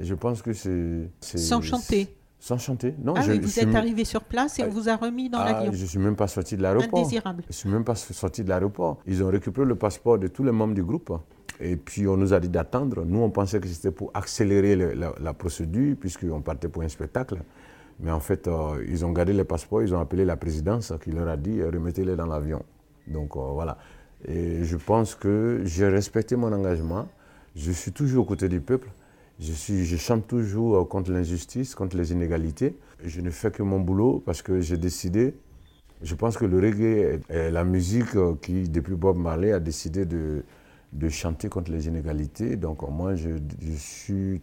je 0.00 0.14
pense 0.14 0.42
que 0.42 0.52
c'est. 0.52 1.08
Sans 1.20 1.60
chanter. 1.60 2.08
sans 2.38 2.58
chanter. 2.58 2.94
Non, 3.02 3.14
ah 3.16 3.22
je, 3.22 3.32
oui, 3.32 3.38
vous 3.40 3.48
je 3.48 3.60
êtes 3.60 3.66
suis- 3.68 3.76
arrivé 3.76 4.04
sur 4.04 4.22
place 4.22 4.58
et 4.58 4.62
on 4.62 4.66
Ah, 4.66 4.68
vous 4.68 4.88
a 4.88 4.94
remis 4.96 5.28
dans 5.28 5.38
Ah, 5.40 5.52
l'avion. 5.52 5.72
Je 5.72 5.84
suis 5.86 5.98
même 5.98 6.14
pas 6.14 6.28
sorti 6.28 6.56
de 6.56 6.62
l'aéroport. 6.62 7.00
Indésirable. 7.00 7.42
Je 7.48 7.52
suis 7.52 7.68
même 7.68 7.82
pas 7.82 7.94
sorti 7.96 8.44
de 8.44 8.48
l'aéroport. 8.48 8.98
Ils 9.06 9.22
ont 9.24 9.28
récupéré 9.28 9.66
le 9.66 9.74
passeport 9.74 10.18
de 10.18 10.28
tous 10.28 10.44
les 10.44 10.52
membres 10.52 10.74
du 10.74 10.84
groupe. 10.84 11.12
Et 11.58 11.76
puis 11.76 12.06
on 12.06 12.16
nous 12.18 12.32
a 12.34 12.38
dit 12.38 12.50
d'attendre. 12.50 13.04
Nous, 13.06 13.18
on 13.18 13.30
pensait 13.30 13.58
que 13.58 13.66
c'était 13.66 13.90
pour 13.90 14.10
accélérer 14.14 14.76
le- 14.76 14.92
la, 14.92 15.12
la 15.20 15.32
procédure, 15.32 15.96
puisqu'on 15.98 16.42
partait 16.42 16.68
pour 16.68 16.82
un 16.82 16.88
spectacle. 16.88 17.38
Mais 17.98 18.10
en 18.12 18.20
fait, 18.20 18.46
euh, 18.46 18.84
ils 18.86 19.04
ont 19.06 19.10
gardé 19.12 19.32
les 19.32 19.44
passeports, 19.44 19.82
ils 19.82 19.94
ont 19.94 20.00
appelé 20.00 20.24
la 20.26 20.36
présidence 20.36 20.92
qui 21.02 21.10
leur 21.10 21.26
a 21.28 21.36
dit 21.38 21.58
euh, 21.60 21.70
remettez-les 21.72 22.14
dans 22.14 22.26
l'avion. 22.26 22.62
Donc 23.08 23.34
euh, 23.36 23.40
voilà. 23.54 23.78
Et 24.24 24.64
je 24.64 24.76
pense 24.76 25.14
que 25.14 25.60
j'ai 25.64 25.86
respecté 25.88 26.36
mon 26.36 26.52
engagement. 26.52 27.08
Je 27.54 27.70
suis 27.70 27.92
toujours 27.92 28.24
aux 28.24 28.28
côtés 28.28 28.48
du 28.48 28.60
peuple. 28.60 28.88
Je, 29.38 29.52
suis, 29.52 29.84
je 29.84 29.96
chante 29.96 30.26
toujours 30.26 30.76
euh, 30.76 30.84
contre 30.84 31.12
l'injustice, 31.12 31.74
contre 31.74 31.96
les 31.96 32.12
inégalités. 32.12 32.76
Je 33.04 33.20
ne 33.20 33.30
fais 33.30 33.50
que 33.50 33.62
mon 33.62 33.80
boulot 33.80 34.22
parce 34.24 34.40
que 34.40 34.60
j'ai 34.60 34.78
décidé. 34.78 35.34
Je 36.02 36.14
pense 36.14 36.36
que 36.36 36.44
le 36.44 36.58
reggae 36.58 37.20
est, 37.28 37.50
la 37.50 37.64
musique 37.64 38.16
euh, 38.16 38.34
qui, 38.40 38.68
depuis 38.68 38.94
Bob 38.94 39.18
Marley, 39.18 39.52
a 39.52 39.60
décidé 39.60 40.06
de, 40.06 40.42
de 40.92 41.08
chanter 41.08 41.48
contre 41.48 41.70
les 41.70 41.86
inégalités. 41.86 42.56
Donc 42.56 42.82
moi, 42.88 43.14
je, 43.14 43.30
je 43.60 43.72
suis 43.72 44.40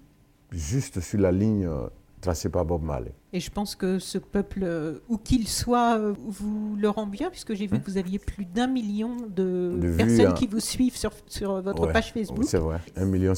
juste 0.52 1.00
sur 1.00 1.20
la 1.20 1.32
ligne 1.32 1.66
euh, 1.66 1.88
tracée 2.22 2.50
par 2.50 2.66
Bob 2.66 2.84
Marley. 2.84 3.14
Et 3.36 3.40
je 3.40 3.50
pense 3.50 3.76
que 3.76 3.98
ce 3.98 4.20
peuple, 4.20 4.60
euh, 4.62 5.00
où 5.10 5.18
qu'il 5.18 5.48
soit, 5.48 5.98
euh, 5.98 6.14
vous 6.16 6.76
le 6.80 6.88
rend 6.88 7.08
bien, 7.08 7.32
puisque 7.32 7.56
j'ai 7.56 7.66
vu 7.66 7.80
que 7.80 7.86
vous 7.86 7.98
aviez 7.98 8.20
plus 8.20 8.46
d'un 8.46 8.68
million 8.68 9.18
de, 9.28 9.72
vues, 9.82 9.98
personnes 9.98 10.28
hein. 10.28 10.34
qui 10.34 10.46
vous 10.46 10.60
suivent 10.60 10.96
sur, 10.96 11.12
sur 11.26 11.60
votre 11.64 11.88
Ouais, 11.88 11.94
page 11.94 12.14
Facebook. 12.14 12.44
C'est 12.46 12.60
vrai. 12.60 12.78
1,6 12.96 13.06
million, 13.08 13.34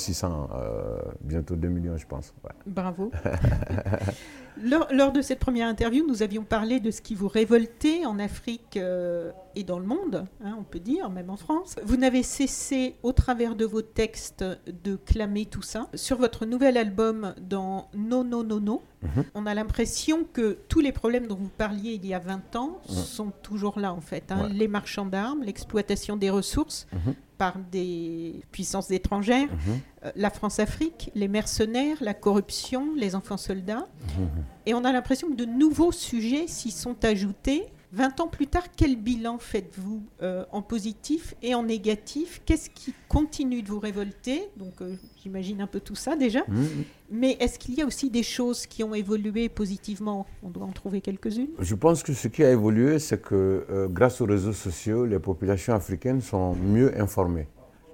euh, 0.54 0.98
bientôt 1.22 1.56
2 1.56 1.70
millions, 1.70 1.96
je 1.98 2.06
pense. 2.06 2.34
Ouais. 2.44 2.52
Bravo. 2.66 3.10
lors, 4.62 4.88
lors 4.92 5.12
de 5.12 5.22
cette 5.22 5.40
première 5.40 5.68
interview, 5.68 6.06
nous 6.06 6.24
avions 6.24 6.44
parlé 6.44 6.80
de 6.80 6.92
ce 6.92 7.02
qui 7.02 7.16
vous 7.16 7.28
révoltait 7.28 8.06
en 8.06 8.20
Afrique 8.20 8.78
euh, 8.78 9.32
et 9.56 9.64
dans 9.64 9.80
le 9.80 9.86
monde, 9.86 10.26
hein, 10.44 10.56
on 10.60 10.64
peut 10.64 10.80
dire, 10.80 11.10
même 11.10 11.30
en 11.30 11.38
France. 11.38 11.76
Vous 11.84 11.98
n'avez 11.98 12.24
cessé, 12.24 12.96
au 13.04 13.12
travers 13.12 13.56
de 13.56 13.66
vos 13.66 13.82
textes, 13.82 14.44
de 14.84 14.96
clamer 14.96 15.46
tout 15.46 15.62
ça. 15.62 15.88
Sur 15.94 16.18
votre 16.18 16.46
nouvel 16.46 16.78
album, 16.78 17.34
dans 17.40 17.88
No 17.94 18.24
No 18.24 18.44
No 18.44 18.60
No, 18.60 18.82
Mhm. 19.06 19.24
on 19.36 19.46
a 19.46 19.54
l'impression 19.54 20.26
que 20.32 20.58
tous 20.68 20.80
les 20.80 20.92
problèmes 20.92 21.28
dont 21.28 21.36
vous 21.36 21.50
parliez 21.50 21.94
il 21.94 22.06
y 22.06 22.14
a 22.14 22.20
20 22.20 22.56
ans 22.56 22.80
sont 22.88 23.32
toujours 23.42 23.80
là, 23.80 23.94
en 23.94 24.02
fait. 24.02 24.32
hein. 24.32 24.44
Ouais. 24.44 24.50
Les 24.54 24.68
marchands 24.68 25.06
d'armes, 25.06 25.44
l'exploitation 25.44 26.16
des 26.18 26.30
ressources 26.30 26.88
Mhm. 26.94 27.14
par 27.38 27.58
des 27.72 28.42
puissances 28.52 28.92
étrangères, 28.92 29.48
Mhm. 29.52 29.80
euh, 30.06 30.12
la 30.16 30.30
France-Afrique, 30.30 31.12
les 31.16 31.28
mercenaires, 31.28 31.98
la 32.02 32.14
corruption, 32.14 32.94
les 32.96 33.14
enfants 33.16 33.38
soldats. 33.38 33.88
Mhm. 34.18 34.28
Et 34.66 34.74
on 34.74 34.84
a 34.86 34.92
l'impression 34.92 35.30
que 35.30 35.36
de 35.36 35.46
nouveaux 35.46 35.92
sujets 35.92 36.48
s'y 36.48 36.72
sont 36.72 37.04
ajoutés. 37.04 37.66
20 37.96 38.20
ans 38.20 38.28
plus 38.28 38.48
tard, 38.48 38.64
quel 38.76 38.98
bilan 38.98 39.38
faites-vous 39.40 40.04
euh, 40.22 40.44
en 40.52 40.62
positif 40.62 41.34
et 41.42 41.56
en 41.56 41.64
négatif? 41.64 42.42
Qu'est-ce 42.46 42.70
qui 42.70 42.94
continue 43.08 43.62
de 43.62 43.70
vous 43.70 43.80
révolter? 43.80 44.50
Donc 44.58 44.74
euh, 44.82 44.96
j'imagine 45.24 45.62
un 45.62 45.68
peu 45.68 45.80
tout 45.80 45.96
ça 45.96 46.16
déjà. 46.18 46.42
Mhm. 46.50 46.68
Mais 47.12 47.38
est-ce 47.40 47.58
qu'il 47.58 47.76
y 47.76 47.82
a 47.82 47.86
aussi 47.86 48.10
des 48.10 48.24
choses 48.24 48.68
qui 48.68 48.84
ont 48.84 48.94
évolué 48.94 49.48
positivement? 49.48 50.26
On 50.44 50.50
doit 50.50 50.66
en 50.66 50.72
trouver 50.74 51.00
quelques-unes. 51.00 51.48
Je 51.60 51.76
pense 51.76 52.04
que 52.04 52.12
ce 52.14 52.28
qui 52.28 52.44
a 52.44 52.52
évolué, 52.52 53.00
c'est 53.00 53.22
que 53.22 53.66
euh, 53.70 53.88
grâce 53.88 54.20
aux 54.20 54.26
réseaux 54.26 54.54
sociaux, 54.54 55.06
les 55.06 55.20
populations 55.20 55.74
africaines 55.74 56.20
sont 56.22 56.54
mieux 56.56 57.00
informées. 57.00 57.48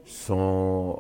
Sont, 0.03 0.98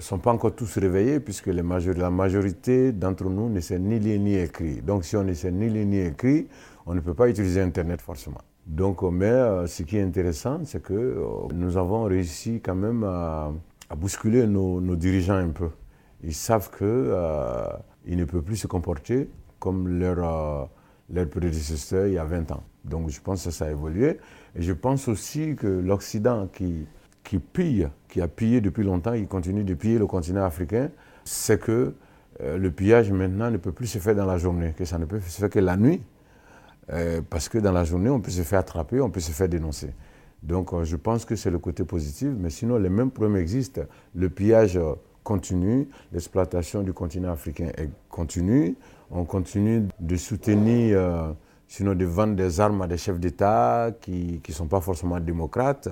sont 0.00 0.18
pas 0.18 0.32
encore 0.32 0.54
tous 0.54 0.76
réveillés 0.78 1.18
puisque 1.18 1.46
les 1.48 1.62
major- 1.62 1.94
la 1.96 2.10
majorité 2.10 2.92
d'entre 2.92 3.24
nous 3.24 3.48
ne 3.48 3.58
sait 3.60 3.78
ni 3.78 3.98
lire 3.98 4.20
ni 4.20 4.34
écrire. 4.36 4.82
Donc 4.82 5.04
si 5.04 5.16
on 5.16 5.24
ne 5.24 5.32
sait 5.34 5.50
ni 5.50 5.68
lire 5.70 5.86
ni 5.86 5.98
écrire, 5.98 6.44
on 6.86 6.94
ne 6.94 7.00
peut 7.00 7.14
pas 7.14 7.28
utiliser 7.28 7.60
Internet 7.60 8.00
forcément. 8.00 8.40
Donc, 8.66 9.02
euh, 9.02 9.10
mais 9.10 9.26
euh, 9.26 9.66
ce 9.66 9.82
qui 9.82 9.96
est 9.96 10.02
intéressant, 10.02 10.60
c'est 10.64 10.82
que 10.82 10.94
euh, 10.94 11.24
nous 11.52 11.76
avons 11.76 12.04
réussi 12.04 12.60
quand 12.60 12.74
même 12.74 13.04
à, 13.04 13.52
bousculer 13.96 14.46
nos, 14.46 14.96
dirigeants 14.96 15.36
un 15.36 15.50
peu. 15.50 15.70
Ils 16.22 16.34
savent 16.34 16.70
qu'ils 16.76 18.16
ne 18.16 18.24
peuvent 18.24 18.42
plus 18.42 18.56
se 18.56 18.66
comporter 18.66 19.28
comme 19.58 19.88
leurs 19.88 20.68
euh, 21.16 21.26
prédécesseurs 21.26 22.06
il 22.06 22.14
y 22.14 22.18
a 22.18 22.24
20 22.24 22.52
ans. 22.52 22.62
Donc 22.84 23.08
je 23.08 23.20
pense 23.20 23.44
que 23.44 23.50
ça 23.50 23.66
a 23.66 23.70
évolué. 23.70 24.18
Et 24.54 24.62
je 24.62 24.72
pense 24.72 25.08
aussi 25.08 25.54
que 25.56 25.66
l'Occident 25.66 26.48
qui, 26.52 26.86
qui 27.22 27.38
pille, 27.38 27.88
qui 28.08 28.20
a 28.20 28.28
pillé 28.28 28.60
depuis 28.60 28.84
longtemps, 28.84 29.14
qui 29.14 29.26
continue 29.26 29.64
de 29.64 29.74
piller 29.74 29.98
le 29.98 30.06
continent 30.06 30.44
africain, 30.44 30.90
c'est 31.24 31.60
que 31.60 31.94
euh, 32.40 32.58
le 32.58 32.70
pillage 32.70 33.10
maintenant 33.10 33.50
ne 33.50 33.56
peut 33.56 33.72
plus 33.72 33.86
se 33.86 33.98
faire 33.98 34.14
dans 34.14 34.26
la 34.26 34.38
journée, 34.38 34.74
que 34.76 34.84
ça 34.84 34.98
ne 34.98 35.04
peut 35.04 35.20
se 35.20 35.40
faire 35.40 35.50
que 35.50 35.60
la 35.60 35.76
nuit. 35.76 36.02
Euh, 36.92 37.20
parce 37.28 37.48
que 37.48 37.58
dans 37.58 37.72
la 37.72 37.84
journée, 37.84 38.10
on 38.10 38.20
peut 38.20 38.30
se 38.30 38.42
faire 38.42 38.58
attraper, 38.58 39.00
on 39.00 39.10
peut 39.10 39.20
se 39.20 39.32
faire 39.32 39.48
dénoncer. 39.48 39.90
Donc 40.42 40.72
euh, 40.72 40.84
je 40.84 40.96
pense 40.96 41.24
que 41.24 41.36
c'est 41.36 41.50
le 41.50 41.58
côté 41.58 41.84
positif, 41.84 42.28
mais 42.38 42.50
sinon 42.50 42.76
les 42.76 42.90
mêmes 42.90 43.10
problèmes 43.10 43.36
existent. 43.36 43.82
Le 44.14 44.28
pillage 44.28 44.76
euh, 44.76 44.94
continue, 45.22 45.88
l'exploitation 46.12 46.82
du 46.82 46.92
continent 46.92 47.32
africain 47.32 47.70
est 47.78 47.88
continue, 48.10 48.76
on 49.10 49.24
continue 49.24 49.88
de 49.98 50.16
soutenir, 50.16 51.34
sinon 51.66 51.94
de 51.94 52.04
vendre 52.04 52.34
des 52.34 52.60
armes 52.60 52.82
à 52.82 52.86
des 52.86 52.98
chefs 52.98 53.18
d'État 53.18 53.90
qui 54.02 54.42
ne 54.46 54.52
sont 54.52 54.66
pas 54.66 54.82
forcément 54.82 55.18
démocrates. 55.18 55.88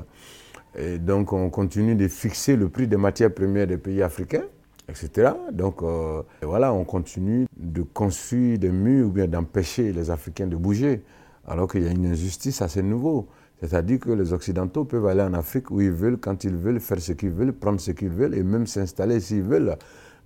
Et 0.76 0.98
donc 0.98 1.32
on 1.32 1.48
continue 1.48 1.94
de 1.94 2.08
fixer 2.08 2.56
le 2.56 2.68
prix 2.68 2.86
des 2.86 2.98
matières 2.98 3.32
premières 3.32 3.66
des 3.66 3.78
pays 3.78 4.02
africains, 4.02 4.44
etc. 4.88 5.32
Donc 5.52 5.82
euh, 5.82 6.22
voilà, 6.42 6.72
on 6.72 6.84
continue 6.84 7.46
de 7.56 7.82
construire 7.82 8.58
des 8.58 8.70
murs 8.70 9.08
ou 9.08 9.10
bien 9.10 9.26
d'empêcher 9.26 9.92
les 9.92 10.10
Africains 10.10 10.46
de 10.46 10.56
bouger, 10.56 11.02
alors 11.46 11.68
qu'il 11.70 11.82
y 11.82 11.88
a 11.88 11.90
une 11.90 12.06
injustice 12.06 12.62
assez 12.62 12.82
nouveau. 12.82 13.28
C'est-à-dire 13.60 14.00
que 14.00 14.10
les 14.10 14.32
Occidentaux 14.32 14.84
peuvent 14.84 15.06
aller 15.06 15.22
en 15.22 15.34
Afrique 15.34 15.70
où 15.70 15.80
ils 15.80 15.92
veulent, 15.92 16.18
quand 16.18 16.42
ils 16.42 16.56
veulent, 16.56 16.80
faire 16.80 17.00
ce 17.00 17.12
qu'ils 17.12 17.30
veulent, 17.30 17.52
prendre 17.52 17.80
ce 17.80 17.92
qu'ils 17.92 18.08
veulent 18.08 18.34
et 18.34 18.42
même 18.42 18.66
s'installer 18.66 19.20
s'ils 19.20 19.42
veulent. 19.42 19.76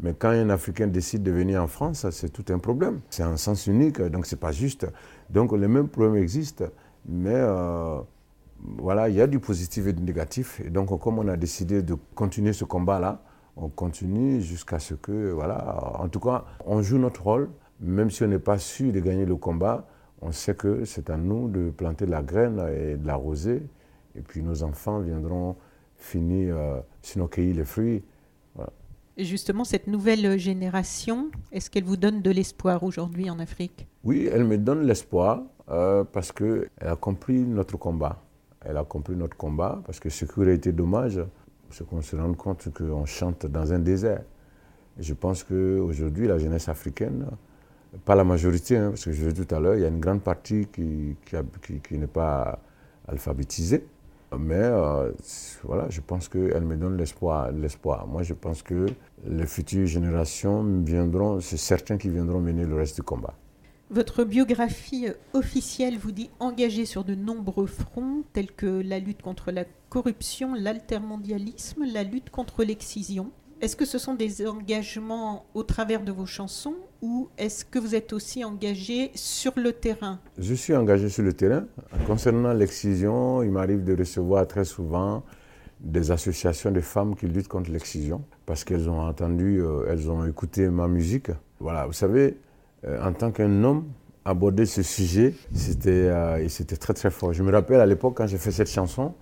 Mais 0.01 0.15
quand 0.15 0.31
un 0.31 0.49
Africain 0.51 0.87
décide 0.87 1.23
de 1.23 1.31
venir 1.31 1.63
en 1.63 1.67
France, 1.67 2.07
c'est 2.11 2.31
tout 2.31 2.45
un 2.53 2.59
problème. 2.59 3.01
C'est 3.11 3.23
un 3.23 3.37
sens 3.37 3.67
unique, 3.67 4.01
donc 4.01 4.27
c'est 4.27 4.41
pas 4.41 4.53
juste. 4.53 4.87
Donc 5.31 5.53
les 5.53 5.69
mêmes 5.69 5.89
problèmes 5.89 6.17
existent, 6.17 6.65
mais 7.07 7.35
euh, 7.35 7.99
voilà, 8.79 9.09
il 9.09 9.17
y 9.17 9.21
a 9.21 9.27
du 9.27 9.39
positif 9.39 9.87
et 9.87 9.93
du 9.93 10.03
négatif. 10.03 10.61
Et 10.65 10.71
donc 10.71 10.99
comme 11.01 11.19
on 11.19 11.29
a 11.29 11.37
décidé 11.37 11.83
de 11.83 11.95
continuer 12.15 12.53
ce 12.55 12.65
combat-là, 12.65 13.23
on 13.57 13.69
continue 13.69 14.41
jusqu'à 14.41 14.79
ce 14.79 14.95
que, 14.95 15.31
voilà, 15.31 15.99
en 15.99 16.09
tout 16.09 16.21
cas, 16.21 16.45
on 16.65 16.83
joue 16.83 16.99
notre 16.99 17.23
rôle, 17.23 17.51
même 17.81 18.11
si 18.11 18.23
on 18.23 18.29
n'est 18.29 18.39
pas 18.39 18.59
sûr 18.59 18.93
de 18.93 19.01
gagner 19.01 19.25
le 19.25 19.37
combat, 19.37 19.87
on 20.21 20.33
sait 20.33 20.55
que 20.55 20.85
c'est 20.85 21.11
à 21.11 21.17
nous 21.17 21.49
de 21.49 21.71
planter 21.71 22.07
la 22.07 22.23
graine 22.23 22.61
et 22.75 22.97
de 22.97 23.07
l'arroser, 23.07 23.63
et 24.15 24.21
puis 24.21 24.43
nos 24.43 24.63
enfants 24.63 25.01
viendront 25.01 25.57
finir, 25.97 26.57
euh, 26.57 26.81
sinon 27.03 27.27
cueillir 27.27 27.57
les 27.57 27.65
fruits. 27.65 28.03
Voilà. 28.55 28.71
Et 29.17 29.25
justement, 29.25 29.65
cette 29.65 29.87
nouvelle 29.87 30.39
génération, 30.39 31.31
est-ce 31.53 31.71
qu'elle 31.71 31.85
vous 31.85 31.97
donne 31.97 32.21
de 32.21 32.31
l'espoir 32.31 32.83
aujourd'hui 32.83 33.31
en 33.31 33.39
Afrique? 33.39 33.87
Oui, 34.05 34.29
elle 34.31 34.45
me 34.45 34.59
donne 34.59 34.83
l'espoir 34.83 35.43
euh, 35.71 36.05
parce 36.05 36.33
qu'elle 36.33 36.69
a 36.81 36.97
compris 36.97 37.41
notre 37.41 37.79
combat. 37.79 38.23
Elle 38.61 38.77
a 38.77 38.85
compris 38.85 39.17
notre 39.17 39.37
combat 39.37 39.81
parce 39.87 40.01
que 40.01 40.11
ce 40.11 40.27
qui 40.27 40.41
aurait 40.41 40.55
été 40.55 40.73
dommage, 40.73 41.21
c'est 41.77 41.87
qu'on 41.87 42.01
se 42.01 42.17
rende 42.17 42.37
compte 42.37 42.69
qu'on 42.73 43.05
chante 43.05 43.45
dans 43.47 43.71
un 43.73 43.79
désert. 43.79 44.23
Je 44.99 45.13
pense 45.13 45.45
qu'aujourd'hui, 45.45 46.27
la 46.27 46.39
jeunesse 46.39 46.69
africaine, 46.71 47.27
pas 48.07 48.15
la 48.15 48.25
majorité, 48.25 48.79
hein, 48.79 48.91
parce 48.91 49.05
que 49.05 49.13
je 49.13 49.27
l'ai 49.27 49.33
dit 49.35 49.45
tout 49.45 49.55
à 49.55 49.61
l'heure, 49.61 49.75
il 49.75 49.83
y 49.83 49.85
a 49.85 49.89
une 49.89 50.01
grande 50.01 50.23
partie 50.23 50.67
qui- 50.73 51.17
qui 51.83 51.99
n'est 51.99 52.07
pas 52.07 52.61
alphabétisée. 53.07 53.87
Mais 54.39 54.55
euh, 54.55 55.13
voilà, 55.65 55.87
je 55.91 56.01
pense 56.01 56.29
qu'elle 56.29 56.65
me 56.65 56.77
donne 56.77 56.97
l'espoir. 56.97 57.53
l'espoir. 57.53 58.07
Moi, 58.07 58.23
je 58.23 58.35
pense 58.35 58.63
que 58.63 58.87
les 59.27 59.47
futures 59.47 59.87
générations 59.87 60.63
viendront, 60.83 61.41
c'est 61.41 61.57
certains 61.59 61.97
qui 61.99 62.09
viendront 62.09 62.41
mener 62.41 62.65
le 62.65 62.75
reste 62.75 62.97
du 62.97 63.03
combat. 63.03 63.35
Votre 63.91 64.25
biographie 64.25 65.07
euh, 65.07 65.13
officielle 65.33 65.97
vous 65.97 66.11
dit 66.11 66.29
engagé 66.41 66.87
sur 66.87 67.05
de 67.05 67.15
nombreux 67.15 67.67
fronts, 67.67 68.25
tels 68.33 68.51
que 68.51 68.67
la 68.67 68.99
lutte 68.99 69.23
contre 69.23 69.53
la 69.53 69.65
corruption, 69.91 70.55
l'altermondialisme, 70.55 71.85
la 71.93 72.03
lutte 72.03 72.31
contre 72.31 72.65
l'excision. 72.65 73.31
Est-ce 73.61 73.77
que 73.77 73.85
ce 73.85 73.99
sont 73.99 74.15
des 74.15 74.45
engagements 74.47 75.47
au 75.55 75.63
travers 75.63 76.03
de 76.03 76.11
vos 76.11 76.27
chansons 76.27 76.75
ou 77.01 77.29
est-ce 77.39 77.65
que 77.65 77.79
vous 77.79 77.95
êtes 77.95 78.13
aussi 78.13 78.45
engagé 78.45 79.13
sur 79.15 79.53
le 79.57 79.73
terrain? 79.73 80.19
Je 80.37 80.55
suis 80.55 80.75
engagé 80.75 81.09
sur 81.09 81.23
le 81.23 81.33
terrain. 81.33 81.65
Concernant 82.09 82.53
l'excision, 82.53 83.45
il 83.45 83.53
m'arrive 83.53 83.85
de 83.85 83.97
recevoir 83.97 84.49
très 84.49 84.65
souvent 84.65 85.23
des 85.79 86.11
associations 86.11 86.73
de 86.73 86.81
femmes 86.81 87.15
qui 87.15 87.29
luttent 87.29 87.49
contre 87.49 87.71
l'excision 87.71 88.25
parce 88.47 88.65
qu'elles 88.65 88.91
ont 88.91 89.01
entendu, 89.01 89.61
euh, 89.63 89.87
elles 89.89 90.11
ont 90.11 90.27
écouté 90.27 90.69
ma 90.69 90.89
musique. 90.89 91.31
Voilà, 91.61 91.87
vous 91.87 91.93
savez, 91.93 92.37
en 93.03 93.13
tant 93.13 93.31
qu'un 93.31 93.65
homme, 93.65 93.85
aborder 94.25 94.67
ce 94.67 94.83
sujet, 94.83 95.35
c'était 95.55 95.91
euh, 95.91 96.49
c'était 96.49 96.77
très 96.77 96.95
très 96.95 97.11
fort. 97.11 97.33
Je 97.33 97.43
me 97.43 97.53
rappelle 97.53 97.81
à 97.81 97.87
l'époque 97.87 98.17
quand 98.17 98.27
j'ai 98.27 98.39
fait 98.39 98.51
cette 98.51 98.69
chanson, 98.71 99.15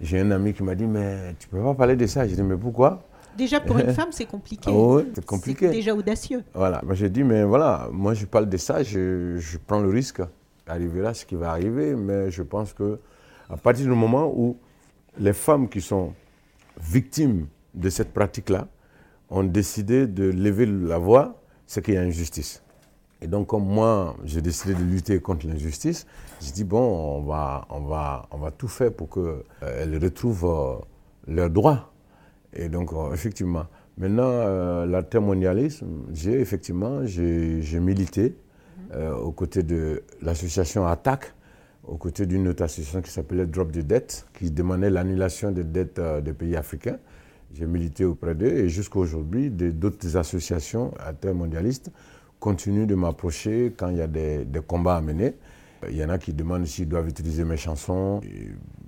j'ai 0.00 0.20
un 0.20 0.30
ami 0.30 0.52
qui 0.52 0.62
m'a 0.62 0.74
dit 0.74 0.86
mais 0.86 1.34
tu 1.38 1.48
peux 1.48 1.62
pas 1.62 1.74
parler 1.74 1.96
de 1.96 2.06
ça. 2.06 2.26
J'ai 2.28 2.36
dit 2.36 2.42
mais 2.42 2.56
pourquoi? 2.56 3.02
Déjà 3.36 3.60
pour 3.60 3.78
une 3.78 3.92
femme, 3.98 4.10
c'est 4.12 4.26
compliqué. 4.26 4.70
Ah 4.72 4.76
ouais, 4.76 5.06
c'est 5.14 5.24
compliqué. 5.24 5.70
déjà 5.70 5.94
audacieux. 5.94 6.44
Voilà, 6.54 6.80
moi 6.84 6.94
j'ai 6.94 7.08
dit, 7.08 7.24
mais 7.24 7.42
voilà, 7.42 7.88
moi 7.90 8.14
je 8.14 8.26
parle 8.26 8.48
de 8.48 8.56
ça, 8.56 8.82
je, 8.82 9.38
je 9.38 9.58
prends 9.58 9.80
le 9.80 9.88
risque. 9.88 10.20
Arrivera 10.66 11.12
ce 11.14 11.26
qui 11.26 11.34
va 11.34 11.50
arriver, 11.50 11.94
mais 11.94 12.30
je 12.30 12.42
pense 12.42 12.72
que 12.72 12.98
à 13.50 13.56
partir 13.56 13.84
du 13.86 13.92
moment 13.92 14.32
où 14.34 14.56
les 15.18 15.32
femmes 15.32 15.68
qui 15.68 15.80
sont 15.80 16.12
victimes 16.80 17.46
de 17.74 17.90
cette 17.90 18.12
pratique-là 18.12 18.68
ont 19.30 19.44
décidé 19.44 20.06
de 20.06 20.24
lever 20.24 20.66
la 20.66 20.98
voix, 20.98 21.40
c'est 21.66 21.84
qu'il 21.84 21.94
y 21.94 21.96
a 21.96 22.02
injustice. 22.02 22.62
Et 23.24 23.26
donc, 23.26 23.46
comme 23.46 23.64
moi, 23.64 24.14
j'ai 24.26 24.42
décidé 24.42 24.74
de 24.74 24.82
lutter 24.84 25.18
contre 25.18 25.46
l'injustice, 25.46 26.06
j'ai 26.42 26.52
dit, 26.52 26.62
bon, 26.64 26.78
on 26.78 27.22
va, 27.22 27.66
on, 27.70 27.80
va, 27.80 28.28
on 28.30 28.36
va 28.36 28.50
tout 28.50 28.68
faire 28.68 28.92
pour 28.92 29.08
qu'elles 29.08 29.94
euh, 29.94 29.98
retrouvent 29.98 30.44
euh, 30.44 30.74
leurs 31.26 31.48
droits. 31.48 31.90
Et 32.52 32.68
donc, 32.68 32.92
euh, 32.92 33.14
effectivement, 33.14 33.64
maintenant, 33.96 34.24
euh, 34.28 34.84
l'altermondialisme, 34.84 35.86
j'ai 36.12 36.38
effectivement, 36.38 37.06
j'ai 37.06 37.80
milité 37.80 38.36
aux 39.22 39.32
côtés 39.32 39.62
de 39.62 40.04
l'association 40.22 40.86
ATTAC, 40.86 41.32
aux 41.84 41.96
côtés 41.96 42.26
d'une 42.26 42.46
autre 42.46 42.62
association 42.62 43.00
qui 43.00 43.10
s'appelait 43.10 43.46
Drop 43.46 43.72
the 43.72 43.78
Debt, 43.78 44.26
qui 44.38 44.50
demandait 44.50 44.90
l'annulation 44.90 45.50
des 45.50 45.64
dettes 45.64 46.00
des 46.22 46.32
pays 46.32 46.54
africains. 46.54 46.98
J'ai 47.54 47.66
milité 47.66 48.04
auprès 48.04 48.36
d'eux 48.36 48.46
et 48.46 48.68
jusqu'à 48.68 48.98
aujourd'hui, 49.00 49.50
d'autres 49.50 50.16
associations 50.16 50.92
intermondialistes 51.04 51.90
continuent 52.40 52.86
de 52.86 52.94
m'approcher 52.94 53.72
quand 53.76 53.88
il 53.88 53.96
y 53.96 54.02
a 54.02 54.06
des, 54.06 54.46
combats 54.66 54.96
à 54.96 55.00
mener. 55.00 55.34
Il 55.88 55.96
y 55.96 56.04
en 56.04 56.08
a 56.08 56.18
qui 56.18 56.32
demandent 56.32 56.66
s'ils 56.66 56.88
doivent 56.88 57.08
utiliser 57.08 57.44
mes 57.44 57.56
chansons. 57.56 58.20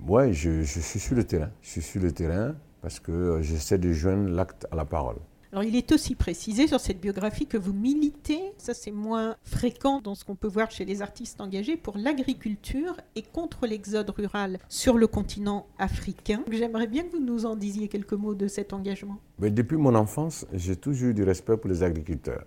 Oui, 0.07 0.33
je, 0.33 0.63
je, 0.63 0.79
suis 0.79 0.99
sur 0.99 1.15
le 1.15 1.23
terrain. 1.23 1.49
Je 1.61 1.69
suis 1.69 1.81
sur 1.81 2.01
le 2.01 2.11
terrain 2.11 2.55
parce 2.81 2.99
que 2.99 3.11
euh, 3.11 3.41
j'essaie 3.41 3.77
de 3.77 3.91
joindre 3.91 4.29
l'acte 4.29 4.67
à 4.71 4.75
la 4.75 4.85
parole. 4.85 5.17
Alors 5.53 5.63
il 5.63 5.75
est 5.75 5.91
aussi 5.93 6.15
précisé 6.15 6.67
sur 6.67 6.79
cette 6.79 6.99
biographie 6.99 7.47
que 7.47 7.57
vous 7.57 7.71
militez, 7.71 8.41
ça 8.57 8.73
c'est 8.73 8.91
moins 8.91 9.37
fréquent 9.43 10.01
dans 10.01 10.13
ce 10.13 10.25
qu'on 10.25 10.35
peut 10.35 10.47
voir 10.47 10.69
chez 10.71 10.83
les 10.83 11.01
artistes 11.01 11.39
engagés, 11.39 11.77
pour 11.77 11.97
l'agriculture 11.97 12.97
et 13.15 13.21
contre 13.21 13.65
l'exode 13.65 14.09
rural 14.09 14.59
sur 14.67 14.97
le 14.97 15.07
continent 15.07 15.65
africain. 15.79 16.43
J'aimerais 16.51 16.87
bien 16.87 17.03
que 17.03 17.13
vous 17.13 17.23
nous 17.23 17.45
en 17.45 17.55
disiez 17.55 17.87
quelques 17.87 18.13
mots 18.13 18.35
de 18.35 18.47
cet 18.47 18.73
engagement. 18.73 19.19
Mais 19.39 19.49
depuis 19.49 19.77
mon 19.77 19.95
enfance, 19.95 20.45
j'ai 20.53 20.75
toujours 20.75 21.09
eu 21.09 21.13
du 21.13 21.23
respect 21.23 21.55
pour 21.55 21.69
les 21.69 21.81
agriculteurs. 21.81 22.45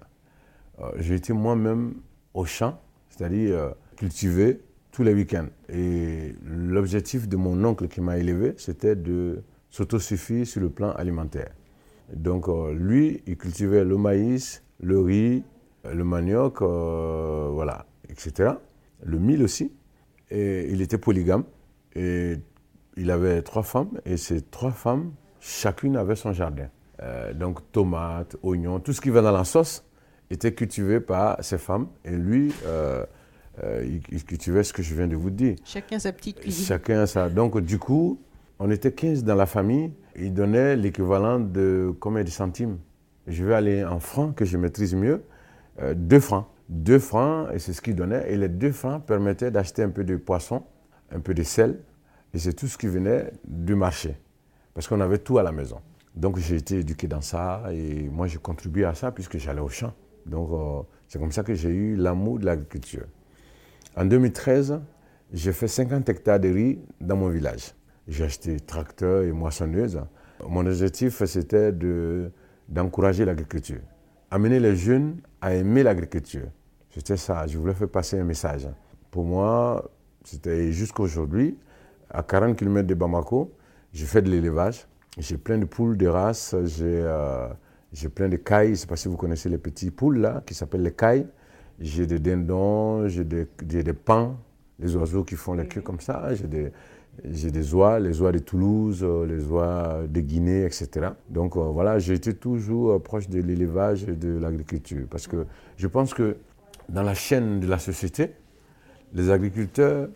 Euh, 0.81 0.91
j'ai 0.97 1.15
été 1.15 1.33
moi-même 1.33 1.95
au 2.35 2.45
champ, 2.45 2.81
c'est-à-dire 3.11 3.59
euh, 3.59 3.71
cultiver 3.97 4.61
tous 4.93 5.03
les 5.03 5.13
week-ends. 5.15 5.49
Et 5.69 6.35
l'objectif 6.45 7.29
de 7.29 7.37
mon 7.37 7.63
oncle 7.65 7.89
qui 7.89 8.01
m'a 8.01 8.19
élevé, 8.19 8.55
c'était 8.57 8.97
de 8.97 9.43
s'autosuffire 9.71 10.47
sur 10.47 10.61
le 10.61 10.71
plan 10.71 10.93
alimentaire. 10.93 11.51
Donc 12.15 12.49
euh, 12.49 12.73
lui, 12.73 13.23
il 13.27 13.37
cultivait 13.37 13.85
le 13.85 13.97
maïs, 13.97 14.63
le 14.81 15.01
riz, 15.01 15.45
le 15.85 16.05
manioc, 16.05 16.61
voilà, 16.61 17.87
etc. 18.09 18.53
Le 19.03 19.19
mil 19.19 19.43
aussi. 19.43 19.73
Et 20.31 20.71
il 20.71 20.83
était 20.83 20.99
polygame. 20.99 21.45
Et 21.95 22.37
il 22.97 23.11
avait 23.11 23.43
trois 23.43 23.63
femmes. 23.63 24.01
Et 24.05 24.17
ces 24.17 24.43
trois 24.43 24.73
femmes, 24.73 25.13
chacune 25.41 25.97
avait 25.97 26.17
son 26.17 26.33
jardin. 26.33 26.69
Donc 27.35 27.73
tomates, 27.73 28.37
oignons, 28.43 28.79
tout 28.79 28.93
ce 28.93 29.01
qui 29.01 29.09
va 29.09 29.23
dans 29.23 29.33
la 29.33 29.45
sauce 29.45 29.85
était 30.31 30.53
cultivé 30.53 31.01
par 31.01 31.43
ces 31.43 31.59
femmes. 31.59 31.89
Et 32.05 32.13
lui, 32.13 32.53
il, 33.83 34.01
il, 34.11 34.25
cultivait 34.25 34.63
ce 34.63 34.73
que 34.73 34.83
je 34.83 34.95
viens 34.95 35.09
de 35.09 35.17
vous 35.17 35.31
dire. 35.31 35.57
Chacun 35.65 35.99
sa 35.99 36.13
petite 36.13 36.41
cuisine. 36.41 36.65
Chacun 36.65 37.07
sa. 37.07 37.29
Donc 37.29 37.59
du 37.61 37.79
coup, 37.79 38.21
on 38.63 38.71
était 38.71 38.93
15 38.93 39.25
dans 39.25 39.35
la 39.35 39.47
famille. 39.47 39.91
Il 40.17 40.35
donnait 40.35 40.77
l'équivalent 40.77 41.41
de 41.41 41.95
combien 41.99 42.23
de 42.23 42.29
centimes? 42.29 42.79
Je 43.27 43.43
vais 43.43 43.55
aller 43.55 43.85
en 43.85 44.01
francs, 44.01 44.35
que 44.35 44.45
je 44.45 44.59
maîtrise 44.59 44.95
mieux. 44.95 45.23
Euh, 45.81 45.95
deux 45.95 46.21
francs. 46.21 46.47
Deux 46.69 46.99
francs, 46.99 47.49
et 47.55 47.59
c'est 47.59 47.73
ce 47.73 47.81
qu'il 47.81 47.97
donnait. 47.97 48.31
Et 48.31 48.37
les 48.37 48.51
deux 48.51 48.71
francs 48.71 49.03
permettaient 49.05 49.51
d'acheter 49.51 49.83
un 49.83 49.89
peu 49.89 50.05
de 50.05 50.17
poisson, 50.17 50.63
un 51.11 51.21
peu 51.21 51.33
de 51.33 51.43
sel. 51.43 51.81
Et 52.35 52.39
c'est 52.39 52.53
tout 52.53 52.67
ce 52.67 52.77
qui 52.77 52.87
venait 52.87 53.33
du 53.47 53.75
marché. 53.75 54.15
Parce 54.75 54.87
qu'on 54.87 55.01
avait 55.01 55.19
tout 55.19 55.39
à 55.39 55.43
la 55.43 55.53
maison. 55.53 55.81
Donc 56.15 56.37
j'ai 56.39 56.57
été 56.57 56.81
éduqué 56.81 57.09
dans 57.09 57.23
ça. 57.23 57.63
Et 57.73 58.11
moi, 58.11 58.27
j'ai 58.27 58.39
contribué 58.39 58.85
à 58.85 58.95
ça 58.95 59.11
puisque 59.11 59.39
j'allais 59.39 59.63
au 59.63 59.71
champ. 59.71 59.95
Donc 60.27 60.51
euh, 60.53 60.83
c'est 61.09 61.19
comme 61.19 61.33
ça 61.33 61.43
que 61.43 61.55
j'ai 61.55 61.71
eu 61.71 61.97
l'amour 61.97 62.39
de 62.39 62.47
l'agriculture. 62.47 63.05
En 63.97 64.05
2013, 64.05 64.81
j'ai 65.33 65.53
fait 65.53 65.69
50 65.69 66.09
hectares 66.09 66.41
de 66.41 66.49
riz 66.49 66.79
dans 67.01 67.17
mon 67.17 67.29
village. 67.29 67.75
J'ai 68.09 68.25
acheté 68.25 68.59
tracteur 68.61 69.23
et 69.23 69.33
moissonneuse. 69.33 70.01
Mon 70.49 70.67
objectif, 70.67 71.23
c'était 71.25 71.73
d'encourager 72.69 73.25
l'agriculture. 73.25 73.81
Amener 74.31 74.61
les 74.61 74.77
jeunes 74.77 75.21
à 75.41 75.55
aimer 75.55 75.83
l'agriculture. 75.83 76.49
C'était 76.91 77.17
ça, 77.17 77.47
je 77.47 77.59
voulais 77.59 77.75
faire 77.75 77.89
passer 77.89 78.19
un 78.19 78.25
message. 78.25 78.69
Pour 79.11 79.25
moi, 79.25 79.91
c'était 80.25 80.73
jusqu'à 80.73 81.03
aujourd'hui, 81.03 81.57
à 82.09 82.23
40 82.23 82.57
km 82.57 82.87
de 82.87 82.95
Bamako, 82.95 83.53
j'ai 83.93 84.07
fait 84.07 84.23
de 84.23 84.31
l'élevage. 84.31 84.87
J'ai 85.19 85.37
plein 85.37 85.59
de 85.59 85.65
poules 85.65 85.97
de 85.97 86.07
race, 86.07 86.55
j'ai 86.65 87.03
euh, 87.05 87.49
plein 88.15 88.29
de 88.29 88.37
cailles. 88.37 88.69
Je 88.69 88.73
ne 88.73 88.77
sais 88.77 88.87
pas 88.87 88.97
si 88.97 89.09
vous 89.09 89.17
connaissez 89.17 89.49
les 89.49 89.59
petits 89.59 89.91
poules 89.91 90.19
là, 90.19 90.43
qui 90.47 90.55
s'appellent 90.55 90.83
les 90.83 90.93
cailles. 90.93 91.27
J'ai 91.79 92.07
des 92.07 92.19
dindons, 92.19 93.09
j'ai 93.09 93.25
des, 93.25 93.47
des, 93.63 93.83
les 94.79 94.97
oiseaux 94.97 95.25
qui 95.25 95.37
font 95.37 95.55
les 95.55 95.67
queues 95.67 95.81
comme 95.81 96.01
ça. 96.01 96.35
J'ai 96.35 96.47
des, 96.47 96.73
j'ai 97.25 97.51
des 97.51 97.75
oies, 97.75 97.99
les 98.01 98.21
oies 98.21 98.33
de 98.33 98.39
Toulouse, 98.39 99.01
euh, 99.03 99.27
les 99.27 99.45
oies 99.47 100.03
de 100.09 100.21
Guinée, 100.21 100.65
etc. 100.65 101.11
Donc 101.29 101.57
euh, 101.57 101.61
voilà, 101.61 101.99
j'ai 101.99 102.15
été 102.15 102.35
toujours 102.35 102.93
euh, 102.93 102.99
proche 102.99 103.29
de 103.29 103.41
l'élevage 103.41 104.05
et 104.05 104.13
de 104.13 104.39
l'agriculture. 104.39 105.07
Parce 105.11 105.27
que 105.27 105.47
je 105.77 105.87
pense 105.87 106.15
que 106.15 106.37
dans 106.89 107.03
la 107.03 107.15
chaîne 107.15 107.61
de 107.61 107.67
la 107.67 107.79
société, 107.79 108.33
les 109.13 109.31
agriculteurs 109.31 110.09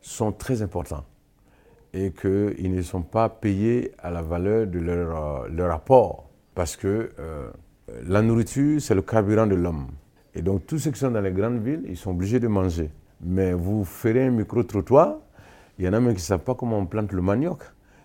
sont 0.00 0.32
très 0.32 0.62
importants 0.62 1.04
et 1.92 2.12
qu'ils 2.12 2.74
ne 2.74 2.82
sont 2.82 3.02
pas 3.02 3.28
payés 3.28 3.92
à 3.98 4.10
la 4.10 4.22
valeur 4.22 4.66
de 4.66 4.78
leur, 4.78 5.48
leur 5.48 5.72
apport. 5.72 6.30
Parce 6.62 6.76
que 6.76 7.10
la 8.06 8.22
nourriture, 8.22 8.80
c'est 8.80 8.94
le 8.94 9.02
carburant 9.02 9.48
de 9.48 9.56
l'homme. 9.56 9.88
Et 10.32 10.42
donc 10.42 10.64
tous 10.64 10.78
ceux 10.78 10.92
qui 10.92 11.00
sont 11.00 11.10
dans 11.10 11.20
les 11.20 11.32
grandes 11.32 11.60
villes, 11.60 11.82
ils 11.88 11.96
sont 11.96 12.12
obligés 12.12 12.38
de 12.38 12.46
manger. 12.46 12.88
Mais 13.20 13.52
vous 13.52 13.84
ferez 13.84 14.28
un 14.28 14.30
micro-trottoir, 14.30 15.16
il 15.76 15.86
y 15.86 15.88
en 15.88 15.92
a 15.92 15.98
même 15.98 16.10
qui 16.10 16.20
ne 16.20 16.26
savent 16.32 16.44
pas 16.44 16.54
comment 16.54 16.78
on 16.78 16.86
plante 16.86 17.10
le 17.10 17.20
manioc. 17.20 17.64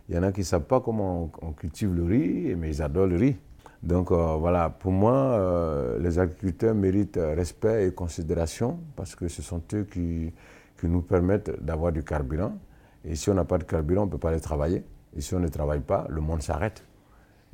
Il 0.10 0.16
y 0.16 0.18
en 0.18 0.24
a 0.24 0.32
qui 0.32 0.40
ne 0.40 0.46
savent 0.46 0.64
pas 0.64 0.80
comment 0.80 1.30
on, 1.40 1.52
cultive 1.52 1.94
le 1.94 2.04
riz, 2.04 2.56
mais 2.56 2.70
ils 2.70 2.82
adorent 2.82 3.06
le 3.06 3.18
riz. 3.18 3.36
Donc 3.84 4.10
euh, 4.10 4.38
voilà, 4.38 4.72
pour 4.72 4.92
moi, 4.92 5.14
euh, 5.14 6.00
les 6.00 6.18
agriculteurs 6.18 6.74
méritent 6.74 7.20
respect 7.22 7.86
et 7.86 7.92
considération 7.92 8.80
parce 8.96 9.14
que 9.16 9.28
ce 9.28 9.44
sont 9.44 9.62
eux 9.76 9.86
qui 9.92 10.34
nous 10.82 11.04
permettent 11.04 11.64
d'avoir 11.64 11.92
du 11.92 12.02
carburant. 12.02 12.58
Et 13.06 13.14
si 13.14 13.30
on 13.30 13.36
n'a 13.36 13.46
pas 13.46 13.60
de 13.60 13.66
carburant, 13.66 14.02
on 14.02 14.06
ne 14.08 14.12
peut 14.12 14.18
pas 14.18 14.30
aller 14.30 14.42
travailler. 14.42 14.84
Et 15.16 15.22
si 15.22 15.36
on 15.36 15.40
ne 15.40 15.48
travaille 15.48 15.82
pas, 15.82 16.08
le 16.10 16.22
monde 16.22 16.42
s'arrête. 16.42 16.87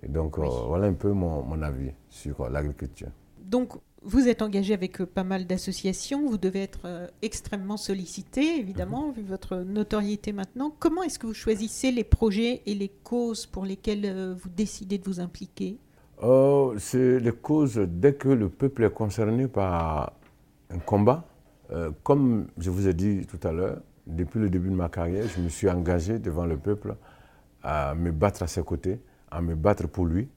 Et 0.04 0.10
donc 0.10 0.38
euh, 0.38 0.44
voilà 0.68 0.88
un 0.88 0.94
peu 0.94 1.12
mon, 1.12 1.44
mon 1.44 1.62
avis 1.62 1.92
sur 2.10 2.50
l'agriculture. 2.50 3.10
Donc 3.39 3.78
vous 4.06 4.28
êtes 4.28 4.42
engagé 4.42 4.74
avec 4.74 5.00
euh, 5.00 5.06
pas 5.06 5.24
mal 5.24 5.48
d'associations, 5.48 6.28
vous 6.28 6.38
devez 6.38 6.62
être 6.63 6.82
euh, 6.86 7.08
extrêmement 7.22 7.78
sollicité, 7.78 8.60
évidemment, 8.60 9.08
mhm. 9.08 9.13
vu 9.13 9.24
votre 9.24 9.58
notoriété 9.58 10.34
maintenant. 10.34 10.74
Comment 10.78 11.04
est-ce 11.04 11.18
que 11.20 11.28
vous 11.28 11.34
choisissez 11.34 11.92
les 11.92 12.04
projets 12.04 12.62
et 12.66 12.76
les 12.76 12.89
causes 12.89 13.46
pour 13.46 13.66
lesquelles 13.66 14.06
euh, 14.06 14.36
vous 14.38 14.50
décidez 14.50 14.98
de 14.98 15.06
vous 15.06 15.20
impliquer? 15.22 15.78
Oh, 16.22 16.74
C'est 16.78 17.20
les 17.20 17.32
causes 17.32 17.78
dès 17.78 18.13
que 18.13 18.30
le 18.30 18.50
peuple 18.50 18.84
est 18.84 18.94
concerné 18.94 19.48
par 19.48 20.13
un 20.70 20.80
combat. 20.80 21.26
comme 22.04 22.48
je 22.58 22.70
vous 22.70 22.88
ai 22.88 22.94
dit 22.94 23.26
tout 23.26 23.39
à 23.48 23.52
l'heure, 23.52 23.82
depuis 24.06 24.39
le 24.39 24.50
début 24.50 24.70
de 24.70 24.76
ma 24.76 24.89
carrière, 24.89 25.26
je 25.28 25.42
me 25.42 25.50
suis 25.50 25.70
engagé 25.70 26.20
devant 26.20 26.46
le 26.46 26.58
peuple 26.58 26.96
à 27.63 27.96
me 27.96 28.12
battre 28.12 28.44
à 28.44 28.48
ses 28.48 28.63
côtés, 28.63 29.00
à 29.34 29.41
me 29.41 29.56
battre 29.56 29.88
pour 29.88 30.06
lui. 30.06 30.30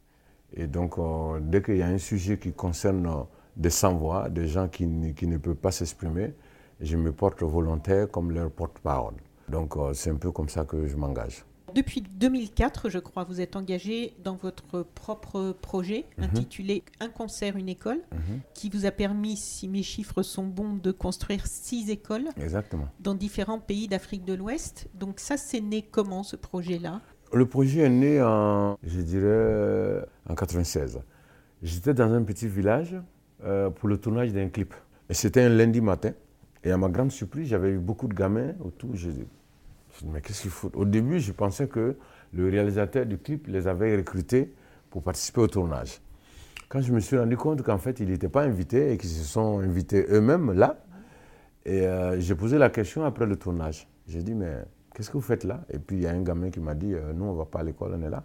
Et 0.55 0.67
donc, 0.67 0.97
dès 1.41 1.63
qu'il 1.63 1.77
y 1.77 1.83
a 1.83 1.89
un 1.89 1.99
sujet 1.99 2.39
qui 2.39 2.53
concerne 2.53 3.27
des 3.57 3.71
sans-voix, 3.71 4.29
des 4.29 4.47
gens 4.47 4.69
qui, 4.69 4.87
qui, 5.15 5.27
ne 5.27 5.39
peuvent 5.39 5.55
pas 5.55 5.73
s'exprimer. 5.73 6.35
Je 6.81 6.97
me 6.97 7.11
porte 7.11 7.43
volontaire 7.43 8.11
comme 8.11 8.31
leur 8.31 8.51
porte-parole. 8.51 9.15
Donc 9.49 9.77
euh, 9.77 9.95
c'est 9.95 10.11
un 10.11 10.17
peu 10.17 10.31
comme 10.31 10.49
ça 10.49 10.65
que 10.65 10.87
je 10.87 10.97
m'engage. 10.97 11.45
Depuis 11.75 12.01
2004, 12.01 12.89
je 12.89 12.99
crois, 12.99 13.25
vous 13.25 13.41
êtes 13.41 13.57
engagé 13.57 14.15
dans 14.23 14.37
votre 14.37 14.83
propre 14.83 15.53
projet 15.61 16.07
mhm. 16.17 16.25
intitulé 16.25 16.85
Un 17.01 17.09
concert, 17.09 17.57
une 17.57 17.69
école, 17.69 18.01
mhm. 18.13 18.41
qui 18.55 18.71
vous 18.71 18.87
a 18.87 18.91
permis, 18.91 19.37
si 19.37 19.69
mes 19.69 19.83
chiffres 19.83 20.23
sont 20.23 20.47
bons, 20.47 20.75
de 20.75 20.93
construire 20.93 21.47
six 21.47 21.91
écoles 21.91 22.29
Exactement. 22.41 22.89
dans 23.01 23.15
différents 23.15 23.59
pays 23.59 23.89
d'Afrique 23.89 24.25
de 24.25 24.35
l'Ouest. 24.35 24.89
Donc 24.95 25.19
ça, 25.19 25.37
c'est 25.37 25.61
né 25.61 25.83
comment 25.83 26.23
ce 26.23 26.37
projet-là? 26.37 27.01
Le 27.33 27.47
projet 27.47 27.81
est 27.81 27.91
né 27.91 28.23
en, 28.23 28.79
je 28.83 29.01
dirais, 29.01 30.07
en 30.29 30.35
96. 30.35 31.01
J'étais 31.63 31.95
dans 31.95 32.13
un 32.13 32.23
petit 32.23 32.47
village 32.47 32.97
euh, 33.45 33.71
pour 33.71 33.89
le 33.89 33.99
tournage 33.99 34.33
d'un 34.33 34.49
clip. 34.49 34.75
Et 35.09 35.15
c'était 35.15 35.43
un 35.43 35.49
lundi 35.49 35.81
matin. 35.81 36.13
Et 36.63 36.71
à 36.71 36.77
ma 36.77 36.89
grande 36.89 37.11
surprise, 37.11 37.49
j'avais 37.49 37.71
eu 37.71 37.79
beaucoup 37.79 38.09
de 38.09 38.15
gamins 38.15 38.53
autour. 38.65 38.95
Je 38.95 39.11
dis, 39.11 39.25
mais 40.05 40.21
qu'est-ce 40.21 40.43
qu'il 40.43 40.51
faut 40.51 40.71
Au 40.75 40.85
début, 40.85 41.19
je 41.19 41.33
pensais 41.33 41.69
que 41.69 41.97
le 42.33 42.49
réalisateur 42.49 43.07
du 43.07 43.19
clip 43.19 43.47
les 43.47 43.67
avait 43.67 43.97
recrutés 43.97 44.53
pour 44.91 45.03
participer 45.03 45.41
au 45.41 45.47
tournage. 45.47 46.01
Quand 46.69 46.81
je 46.81 46.93
me 46.93 47.01
suis 47.01 47.17
rendu 47.17 47.37
compte 47.37 47.63
qu'en 47.63 47.79
fait, 47.79 48.01
ils 48.01 48.09
n'étaient 48.09 48.29
pas 48.29 48.43
invités 48.43 48.93
et 48.93 48.99
qu'ils 48.99 49.11
se 49.11 49.25
sont 49.25 49.61
invités 49.61 50.07
eux-mêmes 50.11 50.53
là, 50.53 50.79
et 51.65 51.87
euh, 51.87 52.21
j'ai 52.21 52.35
posé 52.35 52.59
la 52.59 52.71
question 52.71 53.05
après 53.05 53.27
le 53.27 53.37
tournage. 53.37 53.89
J'ai 54.07 54.23
dit, 54.23 54.35
mais 54.35 54.65
qu'est-ce 54.97 55.11
que 55.11 55.19
vous 55.19 55.21
faites 55.21 55.45
là? 55.45 55.61
Et 55.69 55.79
puis 55.79 55.99
il 55.99 56.03
y 56.05 56.07
a 56.07 56.11
un 56.11 56.23
gamin 56.23 56.49
qui 56.49 56.59
m'a 56.59 56.75
dit, 56.75 56.95
euh, 56.95 57.13
nous, 57.13 57.27
on 57.27 57.33
ne 57.33 57.37
va 57.37 57.45
pas 57.45 57.61
à 57.61 57.63
l'école, 57.63 57.93
on 57.95 58.03
est 58.03 58.09
là. 58.09 58.25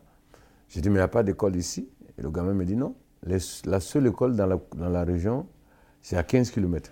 J'ai 0.70 0.80
dit, 0.80 0.90
mais 0.90 0.96
il 0.96 1.00
n'y 1.00 1.04
a 1.04 1.10
pas 1.10 1.22
d'école 1.22 1.58
ici? 1.58 1.90
Et 2.18 2.22
le 2.22 2.32
gamin 2.32 2.54
me 2.54 2.64
dit, 2.64 2.78
non. 2.78 2.96
la 3.24 3.80
seule 3.82 4.08
école 4.08 4.38
dans 4.38 4.48
la, 4.48 4.58
dans 4.78 4.88
la 4.88 5.04
région, 5.04 5.48
c'est 6.02 6.16
à 6.16 6.24
15 6.24 6.50
km. 6.50 6.90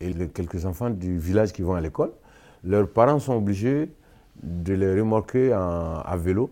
Et 0.00 0.14
les 0.14 0.28
quelques 0.28 0.64
enfants 0.64 0.88
du 0.88 1.18
village 1.18 1.52
qui 1.52 1.60
vont 1.60 1.74
à 1.74 1.80
l'école, 1.82 2.12
leurs 2.64 2.88
parents 2.90 3.18
sont 3.18 3.34
obligés 3.34 3.92
de 4.42 4.72
les 4.72 4.98
remorquer 4.98 5.52
à 5.52 6.16
vélo 6.18 6.50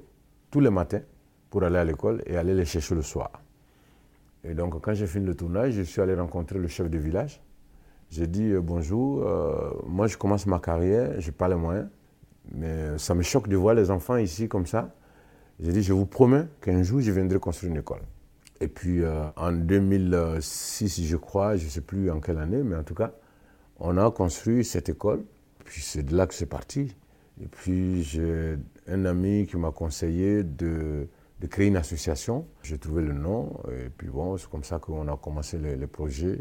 tous 0.51 0.61
les 0.61 0.71
matins 0.71 1.01
pour 1.49 1.65
aller 1.65 1.79
à 1.79 1.85
l'école 1.85 2.23
et 2.27 2.37
aller 2.37 2.55
les 2.55 2.67
chercher 2.67 2.95
le 2.95 3.03
soir. 3.03 3.31
Et 4.45 4.53
donc, 4.53 4.79
quand 4.83 4.93
j'ai 4.93 5.07
fini 5.07 5.25
le 5.25 5.35
tournage, 5.35 5.73
je 5.73 5.83
suis 5.83 6.03
allé 6.03 6.15
rencontrer 6.15 6.59
le 6.59 6.69
chef 6.69 6.91
de 6.91 6.99
village. 6.99 7.43
J'ai 8.11 8.27
dit 8.27 8.51
euh, 8.53 8.61
bonjour, 8.61 9.23
euh, 9.23 9.71
moi 9.87 10.07
je 10.07 10.17
commence 10.19 10.47
ma 10.47 10.59
carrière, 10.59 11.19
je 11.21 11.27
n'ai 11.27 11.33
pas 11.33 11.49
les 11.49 11.55
moyens, 11.55 11.89
mais 12.53 12.99
ça 12.99 13.15
me 13.15 13.23
choque 13.23 13.49
de 13.49 13.57
voir 13.57 13.75
les 13.75 13.91
enfants 13.91 14.17
ici 14.17 14.49
comme 14.49 14.67
ça. 14.67 14.95
J'ai 15.61 15.73
dit, 15.73 15.83
je 15.83 15.93
vous 15.93 16.07
promets 16.07 16.47
qu'un 16.61 16.83
jour 16.83 17.01
je 17.01 17.11
viendrai 17.11 17.39
construire 17.39 17.73
une 17.73 17.79
école. 17.79 18.03
Et 18.61 18.69
puis 18.69 19.03
euh, 19.03 19.25
en 19.37 19.53
2006, 19.53 21.03
je 21.05 21.17
crois, 21.17 21.57
je 21.57 21.65
ne 21.65 21.71
sais 21.71 21.81
plus 21.81 22.11
en 22.11 22.21
quelle 22.21 22.39
année, 22.39 22.63
mais 22.63 22.77
en 22.77 22.83
tout 22.83 22.95
cas, 22.95 23.13
on 23.79 23.97
a 23.99 24.11
construit 24.11 24.65
cette 24.65 24.89
école. 24.89 25.25
Puis 25.65 25.83
c'est 25.83 26.03
de 26.03 26.17
là 26.17 26.27
que 26.27 26.35
c'est 26.35 26.47
parti. 26.47 26.95
Et 27.43 27.47
puis 27.47 28.03
j'ai 28.03 28.57
un 28.87 29.05
ami 29.05 29.47
qui 29.47 29.57
m'a 29.57 29.71
conseillé 29.71 30.45
de, 30.45 31.09
créer 31.51 31.67
une 31.67 31.77
association. 31.77 32.47
J'ai 32.63 32.79
trouvé 32.79 33.03
le 33.03 33.13
nom. 33.13 33.61
Et 33.71 33.91
puis 33.91 34.09
bon, 34.09 34.37
c'est 34.37 34.49
comme 34.49 34.65
ça 34.65 34.79
qu'on 34.79 35.09
a 35.09 35.17
commencé 35.17 35.59
les, 35.59 35.87
projets. 35.87 36.41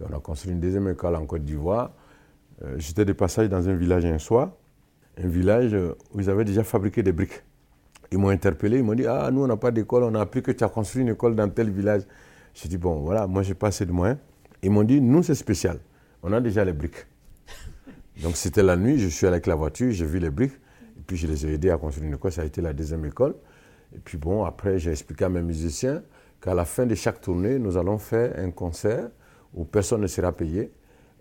Et 0.00 0.04
on 0.08 0.16
a 0.16 0.20
construit 0.20 0.52
une 0.52 0.60
deuxième 0.60 0.88
école 0.88 1.16
en 1.16 1.26
Côte 1.26 1.44
d'Ivoire. 1.44 1.92
Euh, 2.62 2.74
j'étais 2.78 3.04
de 3.04 3.12
passage 3.12 3.48
dans 3.48 3.68
un 3.68 3.74
village 3.74 4.04
un 4.04 4.18
soir. 4.18 4.52
Un 5.18 5.28
village 5.28 5.74
où 5.74 6.20
ils 6.20 6.30
avaient 6.30 6.44
déjà 6.44 6.64
fabriqué 6.64 7.02
des 7.02 7.12
briques. 7.12 7.42
Ils 8.10 8.18
m'ont 8.18 8.28
interpellé, 8.28 8.78
ils 8.78 8.84
m'ont 8.84 8.94
dit 8.94 9.06
Ah, 9.06 9.30
nous, 9.32 9.42
on 9.42 9.46
n'a 9.46 9.56
pas 9.56 9.70
d'école, 9.70 10.04
on 10.04 10.14
a 10.14 10.20
appris 10.20 10.42
que 10.42 10.52
tu 10.52 10.62
as 10.64 10.68
construit 10.68 11.02
une 11.02 11.08
école 11.08 11.34
dans 11.34 11.48
tel 11.48 11.70
village. 11.70 12.02
J'ai 12.54 12.68
dit 12.68 12.76
Bon, 12.76 13.00
voilà, 13.00 13.26
moi, 13.26 13.42
j'ai 13.42 13.54
pas 13.54 13.68
assez 13.68 13.86
de 13.86 13.92
moyens. 13.92 14.18
Ils 14.62 14.70
m'ont 14.70 14.84
dit 14.84 15.00
Nous, 15.00 15.22
c'est 15.22 15.34
spécial. 15.34 15.78
On 16.22 16.32
a 16.32 16.40
déjà 16.40 16.64
les 16.64 16.74
briques. 16.74 17.06
Donc, 18.22 18.36
c'était 18.36 18.62
la 18.62 18.76
nuit, 18.76 18.98
je 18.98 19.08
suis 19.08 19.26
allé 19.26 19.34
avec 19.34 19.46
la 19.46 19.54
voiture, 19.54 19.90
j'ai 19.92 20.04
vu 20.04 20.18
les 20.18 20.30
briques, 20.30 20.52
et 20.52 21.02
puis 21.06 21.16
je 21.16 21.26
les 21.26 21.46
ai 21.46 21.54
aidés 21.54 21.70
à 21.70 21.78
construire 21.78 22.08
une 22.08 22.14
école. 22.14 22.32
Ça 22.32 22.42
a 22.42 22.44
été 22.44 22.60
la 22.60 22.72
deuxième 22.72 23.04
école. 23.06 23.34
Et 23.94 23.98
puis, 23.98 24.18
bon, 24.18 24.44
après, 24.44 24.78
j'ai 24.78 24.90
expliqué 24.90 25.24
à 25.24 25.28
mes 25.30 25.42
musiciens 25.42 26.02
qu'à 26.40 26.54
la 26.54 26.66
fin 26.66 26.84
de 26.84 26.94
chaque 26.94 27.20
tournée, 27.20 27.58
nous 27.58 27.76
allons 27.76 27.98
faire 27.98 28.34
un 28.38 28.50
concert 28.50 29.08
où 29.54 29.64
personne 29.64 30.02
ne 30.02 30.06
sera 30.06 30.32
payé. 30.32 30.72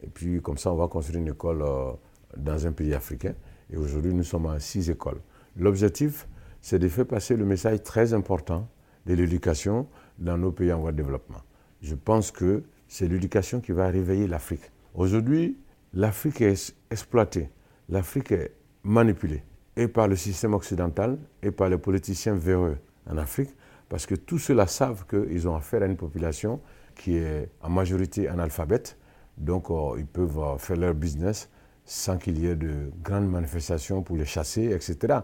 Et 0.03 0.07
puis, 0.07 0.41
comme 0.41 0.57
ça, 0.57 0.71
on 0.73 0.75
va 0.75 0.87
construire 0.87 1.21
une 1.21 1.29
école 1.29 1.61
euh, 1.61 1.91
dans 2.35 2.65
un 2.65 2.71
pays 2.71 2.93
africain. 2.93 3.33
Et 3.71 3.77
aujourd'hui, 3.77 4.13
nous 4.13 4.23
sommes 4.23 4.47
à 4.47 4.59
six 4.59 4.89
écoles. 4.89 5.21
L'objectif, 5.57 6.27
c'est 6.61 6.79
de 6.79 6.87
faire 6.87 7.05
passer 7.05 7.35
le 7.35 7.45
message 7.45 7.81
très 7.83 8.13
important 8.13 8.67
de 9.05 9.13
l'éducation 9.13 9.87
dans 10.19 10.37
nos 10.37 10.51
pays 10.51 10.71
en 10.71 10.79
voie 10.79 10.91
de 10.91 10.97
développement. 10.97 11.41
Je 11.81 11.95
pense 11.95 12.31
que 12.31 12.63
c'est 12.87 13.07
l'éducation 13.07 13.61
qui 13.61 13.71
va 13.71 13.87
réveiller 13.87 14.27
l'Afrique. 14.27 14.71
Aujourd'hui, 14.93 15.57
l'Afrique 15.93 16.41
est 16.41 16.75
exploitée, 16.91 17.49
l'Afrique 17.89 18.31
est 18.31 18.53
manipulée, 18.83 19.43
et 19.75 19.87
par 19.87 20.07
le 20.07 20.15
système 20.15 20.53
occidental, 20.53 21.17
et 21.41 21.51
par 21.51 21.69
les 21.69 21.77
politiciens 21.77 22.35
véreux 22.35 22.77
en 23.09 23.17
Afrique, 23.17 23.49
parce 23.89 24.05
que 24.05 24.15
tous 24.15 24.37
ceux-là 24.37 24.67
savent 24.67 25.05
qu'ils 25.07 25.47
ont 25.47 25.55
affaire 25.55 25.81
à 25.81 25.85
une 25.85 25.97
population 25.97 26.61
qui 26.95 27.15
est 27.15 27.49
en 27.61 27.69
majorité 27.69 28.27
analphabète, 28.27 28.97
donc 29.37 29.71
euh, 29.71 29.95
ils 29.97 30.05
peuvent 30.05 30.39
euh, 30.39 30.57
faire 30.57 30.77
leur 30.77 30.93
business 30.93 31.49
sans 31.91 32.17
qu'il 32.17 32.39
y 32.39 32.47
ait 32.47 32.55
de 32.55 32.89
grandes 33.03 33.29
manifestations 33.29 34.01
pour 34.01 34.15
les 34.15 34.23
chasser, 34.23 34.71
etc. 34.71 35.19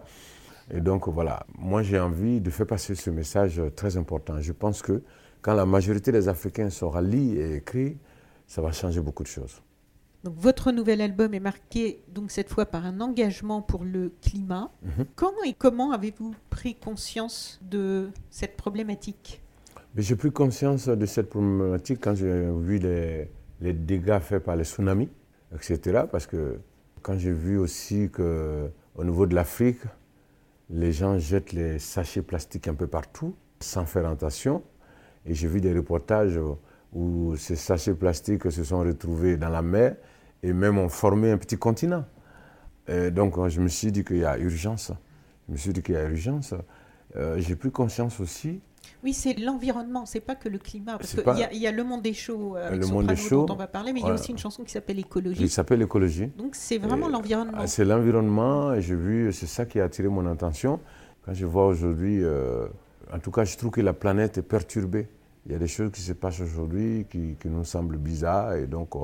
Et 0.69 0.81
donc 0.81 1.07
voilà, 1.07 1.45
moi 1.57 1.81
j'ai 1.81 1.97
envie 1.97 2.41
de 2.41 2.49
faire 2.49 2.67
passer 2.67 2.93
ce 2.93 3.09
message 3.09 3.61
très 3.73 3.95
important. 3.95 4.41
Je 4.41 4.51
pense 4.51 4.81
que 4.81 5.01
quand 5.41 5.53
la 5.53 5.65
majorité 5.65 6.11
des 6.11 6.27
Africains 6.27 6.69
saura 6.69 7.01
lire 7.01 7.39
et 7.39 7.55
écrire, 7.55 7.95
ça 8.47 8.61
va 8.61 8.73
changer 8.73 8.99
beaucoup 8.99 9.23
de 9.23 9.29
choses. 9.29 9.61
Donc 10.25 10.35
votre 10.35 10.73
nouvel 10.73 10.99
album 10.99 11.33
est 11.33 11.39
marqué 11.39 12.03
donc 12.13 12.31
cette 12.31 12.49
fois 12.49 12.65
par 12.65 12.85
un 12.85 12.99
engagement 12.99 13.61
pour 13.61 13.85
le 13.85 14.11
climat. 14.21 14.69
Mhm. 14.83 15.05
Quand 15.15 15.31
et 15.45 15.53
comment 15.53 15.93
avez-vous 15.93 16.35
pris 16.49 16.75
conscience 16.75 17.61
de 17.61 18.09
cette 18.29 18.57
problématique? 18.57 19.41
J'ai 19.95 20.17
pris 20.17 20.31
conscience 20.31 20.89
de 20.89 21.05
cette 21.05 21.29
problématique 21.29 21.99
quand 22.01 22.13
j'ai 22.13 22.51
vu 22.59 22.77
les, 22.77 23.29
les, 23.61 23.71
dégâts 23.71 24.19
faits 24.19 24.43
par 24.43 24.57
les 24.57 24.65
tsunamis, 24.65 25.09
etc. 25.53 26.03
Parce 26.11 26.27
que 26.27 26.59
quand 27.01 27.17
j'ai 27.17 27.31
vu 27.31 27.57
aussi 27.57 28.09
qu'au 28.09 29.03
niveau 29.03 29.25
de 29.25 29.35
l'Afrique, 29.35 29.81
les 30.69 30.91
gens 30.91 31.17
jettent 31.17 31.53
les 31.53 31.79
sachets 31.79 32.21
plastiques 32.21 32.67
un 32.67 32.73
peu 32.73 32.87
partout, 32.87 33.35
sans 33.59 33.85
faire 33.85 34.07
attention. 34.07 34.63
Et 35.25 35.33
j'ai 35.33 35.47
vu 35.47 35.61
des 35.61 35.73
reportages 35.73 36.39
où 36.93 37.35
ces 37.37 37.55
sachets 37.55 37.93
plastiques 37.93 38.51
se 38.51 38.63
sont 38.63 38.79
retrouvés 38.79 39.37
dans 39.37 39.49
la 39.49 39.61
mer 39.61 39.95
et 40.43 40.53
même 40.53 40.77
ont 40.77 40.89
formé 40.89 41.31
un 41.31 41.37
petit 41.37 41.57
continent. 41.57 42.05
donc 43.11 43.47
je 43.47 43.59
me 43.61 43.67
suis 43.67 43.91
dit 43.91 44.03
qu'il 44.03 44.17
y 44.17 44.25
a 44.25 44.37
urgence. 44.37 44.91
Je 45.47 45.53
me 45.53 45.57
suis 45.57 45.73
dit 45.73 45.81
qu'il 45.81 45.95
y 45.95 45.97
a 45.97 46.03
urgence. 46.03 46.53
Euh, 47.15 47.37
j'ai 47.39 47.55
pris 47.55 47.71
conscience 47.71 48.19
aussi 48.19 48.61
oui, 49.03 49.13
c'est 49.13 49.33
l'environnement, 49.33 50.05
c'est 50.05 50.19
pas 50.19 50.35
que 50.35 50.49
le 50.49 50.57
climat. 50.57 50.97
Parce 50.97 51.15
qu'il 51.15 51.59
y, 51.59 51.67
a 51.67 51.71
le 51.71 51.83
monde 51.83 52.01
des 52.01 52.13
shows, 52.13 52.55
euh, 52.57 52.71
le 52.71 52.87
monde 52.87 53.07
des 53.07 53.15
shows, 53.15 53.45
dont 53.45 53.53
on 53.53 53.57
va 53.57 53.67
parler, 53.67 53.93
mais 53.93 53.99
il 53.99 54.05
y 54.05 54.09
a 54.09 54.13
aussi 54.13 54.31
une 54.31 54.37
chanson 54.37 54.63
qui 54.63 54.71
s'appelle 54.71 54.99
Écologie. 54.99 55.39
Qui 55.39 55.49
s'appelle 55.49 55.81
Écologie. 55.81 56.27
Donc 56.37 56.55
c'est 56.55 56.77
vraiment 56.77 57.07
l'environnement. 57.07 57.65
C'est 57.67 57.85
l'environnement, 57.85 58.73
et 58.73 58.81
j'ai 58.81 58.95
vu, 58.95 59.31
c'est 59.33 59.47
ça 59.47 59.65
qui 59.65 59.79
a 59.79 59.85
attiré 59.85 60.07
mon 60.07 60.25
attention. 60.25 60.79
Quand 61.25 61.33
je 61.33 61.45
vois 61.45 61.67
aujourd'hui, 61.67 62.23
euh, 62.23 62.67
en 63.13 63.19
tout 63.19 63.31
cas, 63.31 63.43
je 63.43 63.55
trouve 63.57 63.71
que 63.71 63.81
la 63.81 63.93
planète 63.93 64.37
est 64.37 64.43
perturbée. 64.43 65.07
Il 65.45 65.51
y 65.51 65.55
a 65.55 65.59
des 65.59 65.67
choses 65.67 65.91
qui 65.91 66.01
se 66.01 66.13
passent 66.13 66.41
aujourd'hui 66.41 67.05
qui, 67.09 67.37
nous 67.45 67.63
semblent 67.63 67.97
bizarres, 67.97 68.55
et 68.55 68.67
donc 68.67 68.95
euh, 68.95 68.99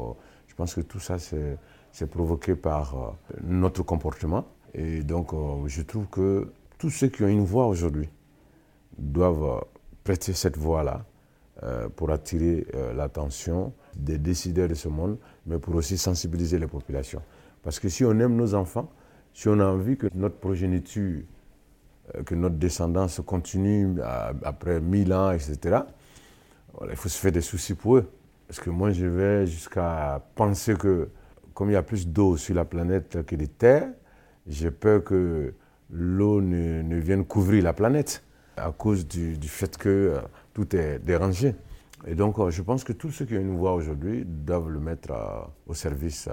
je 0.48 0.56
pense 0.56 0.74
que 0.74 0.82
tout 0.82 1.00
ça, 1.00 1.18
c'est 1.20 2.08
provoqué 2.08 2.56
par 2.56 3.16
notre 3.44 3.84
comportement. 3.84 4.46
Et 4.74 5.04
donc, 5.04 5.34
je 5.68 5.82
trouve 5.84 6.08
que 6.08 6.52
tous 6.80 6.90
ceux 6.90 7.08
qui 7.08 7.24
ont 7.24 7.28
une 7.28 7.46
voix 7.46 7.68
aujourd'hui 7.68 8.10
doivent 8.98 9.64
prêter 10.04 10.34
cette 10.34 10.58
voix-là 10.58 11.06
euh, 11.64 11.88
pour 11.88 12.12
attirer 12.12 12.66
euh, 12.74 12.94
l'attention 12.94 13.74
des 13.96 14.18
décideurs 14.18 14.68
de 14.68 14.74
ce 14.74 14.88
monde, 14.88 15.18
mais 15.46 15.60
pour 15.60 15.76
aussi 15.76 15.98
sensibiliser 15.98 16.60
les 16.60 16.68
populations. 16.68 17.22
Parce 17.62 17.80
que 17.80 17.90
si 17.90 18.04
on 18.04 18.20
aime 18.20 18.36
nos 18.36 18.54
enfants, 18.54 18.90
si 19.34 19.48
on 19.48 19.60
a 19.60 19.66
envie 19.66 19.96
que 19.96 20.08
notre 20.14 20.36
progéniture, 20.38 21.22
euh, 22.16 22.24
que 22.24 22.36
notre 22.36 22.56
descendance 22.56 23.22
continue 23.26 23.96
après 24.44 24.82
mille 24.82 25.14
ans, 25.14 25.32
etc., 25.32 25.82
il 26.90 26.96
faut 26.96 27.08
se 27.08 27.20
faire 27.20 27.32
des 27.32 27.42
soucis 27.42 27.76
pour 27.76 27.98
eux. 27.98 28.12
Parce 28.48 28.60
que 28.60 28.70
moi, 28.70 28.92
je 28.92 29.06
vais 29.06 29.46
jusqu'à 29.46 30.22
penser 30.36 30.74
que, 30.74 31.10
comme 31.54 31.70
il 31.70 31.74
y 31.74 31.78
a 31.78 31.84
plus 31.84 32.08
d'eau 32.08 32.36
sur 32.36 32.56
la 32.56 32.66
planète 32.66 33.24
que 33.26 33.36
de 33.36 33.46
terre, 33.46 33.90
j'ai 34.48 34.72
peur 34.72 35.04
que 35.04 35.54
l'eau 35.92 36.42
ne 36.42 36.96
vienne 36.98 37.26
couvrir 37.26 37.64
la 37.64 37.74
planète 37.74 38.24
à 38.58 38.72
cause 38.72 39.08
du, 39.08 39.38
fait 39.48 39.78
que 39.78 39.90
euh, 39.90 40.22
tout 40.54 40.76
est 40.76 41.00
dérangé. 41.00 41.56
Et 42.06 42.16
donc, 42.16 42.40
euh, 42.40 42.50
je 42.50 42.62
pense 42.62 42.84
que 42.84 42.94
tous 42.94 43.12
ceux 43.12 43.26
qui 43.26 43.36
nous 43.36 43.58
voient 43.58 43.74
aujourd'hui 43.74 44.24
doivent 44.26 44.70
le 44.70 44.80
mettre 44.80 45.12
euh, 45.12 45.42
au 45.68 45.74
service 45.74 46.30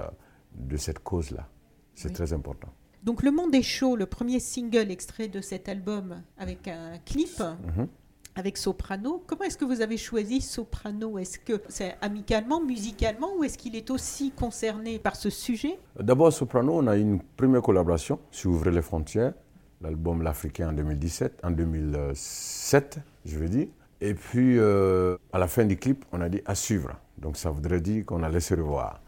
de 0.53 0.77
cette 0.77 0.99
cause-là. 0.99 1.47
C'est 1.95 2.13
très 2.13 2.33
important. 2.33 2.69
Donc, 3.03 3.23
Le 3.23 3.31
Monde 3.31 3.55
est 3.55 3.61
chaud, 3.61 3.95
le 3.95 4.05
premier 4.05 4.39
single 4.39 4.91
extrait 4.91 5.27
de 5.27 5.41
cet 5.41 5.69
album 5.69 6.21
avec 6.37 6.67
un 6.67 6.97
clip. 7.05 7.39
Mhm. 7.39 7.87
Avec 8.33 8.57
Soprano, 8.57 9.21
comment 9.27 9.43
est-ce 9.43 9.57
que 9.57 9.65
vous 9.65 9.81
avez 9.81 9.97
choisi 9.97 10.39
Soprano? 10.39 11.17
Est-ce 11.17 11.37
que 11.37 11.61
c'est 11.67 11.97
amicalement, 11.99 12.61
musicalement, 12.61 13.35
ou 13.37 13.43
est-ce 13.43 13.57
qu'il 13.57 13.75
est 13.75 13.91
aussi 13.91 14.31
concerné 14.31 14.99
par 14.99 15.17
ce 15.17 15.29
sujet? 15.29 15.77
D'abord, 15.99 16.31
Soprano, 16.31 16.77
on 16.77 16.87
a 16.87 16.95
eu 16.95 17.01
une 17.01 17.19
première 17.19 17.61
collaboration 17.61 18.19
sur 18.31 18.51
Ouvrir 18.51 18.71
les 18.71 18.81
frontières 18.81 19.33
l'album 19.81 20.21
L'Africain 20.21 20.69
en 20.69 20.73
2017, 20.73 21.41
en 21.43 21.51
2007, 21.51 22.99
je 23.25 23.37
veux 23.37 23.49
dire. 23.49 23.67
Et 23.99 24.13
puis, 24.13 24.57
euh, 24.57 25.17
à 25.31 25.39
la 25.39 25.47
fin 25.47 25.65
du 25.65 25.77
clip, 25.77 26.05
on 26.11 26.21
a 26.21 26.29
dit 26.29 26.41
à 26.45 26.55
suivre. 26.55 26.91
Donc, 27.17 27.37
ça 27.37 27.51
voudrait 27.51 27.81
dire 27.81 28.05
qu'on 28.05 28.23
allait 28.23 28.39
se 28.39 28.55
revoir. 28.55 29.01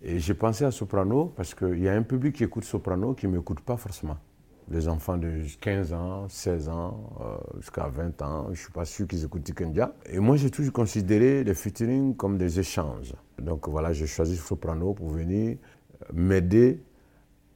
Et 0.00 0.20
j'ai 0.20 0.34
pensé 0.34 0.64
à 0.64 0.70
Soprano 0.70 1.32
parce 1.36 1.54
qu'il 1.54 1.80
y 1.80 1.88
a 1.88 1.92
un 1.92 2.02
public 2.02 2.36
qui 2.36 2.44
écoute 2.44 2.64
Soprano 2.64 3.14
qui 3.14 3.26
ne 3.26 3.36
m'écoute 3.36 3.60
pas 3.60 3.76
forcément. 3.76 4.16
Les 4.70 4.86
enfants 4.86 5.16
de 5.16 5.42
15 5.60 5.92
ans, 5.92 6.28
16 6.28 6.68
ans, 6.68 7.10
euh, 7.20 7.58
jusqu'à 7.60 7.88
20 7.88 8.22
ans, 8.22 8.44
je 8.46 8.50
ne 8.50 8.56
suis 8.56 8.72
pas 8.72 8.84
sûr 8.84 9.08
qu'ils 9.08 9.24
écoutent 9.24 9.42
Tikendia. 9.42 9.94
Et 10.06 10.20
moi, 10.20 10.36
j'ai 10.36 10.50
toujours 10.50 10.72
considéré 10.72 11.42
les 11.42 11.54
featuring 11.54 12.14
comme 12.14 12.38
des 12.38 12.60
échanges. 12.60 13.14
Donc 13.38 13.68
voilà, 13.68 13.92
j'ai 13.92 14.06
choisi 14.06 14.36
Soprano 14.36 14.92
pour 14.92 15.08
venir 15.08 15.56
m'aider 16.12 16.80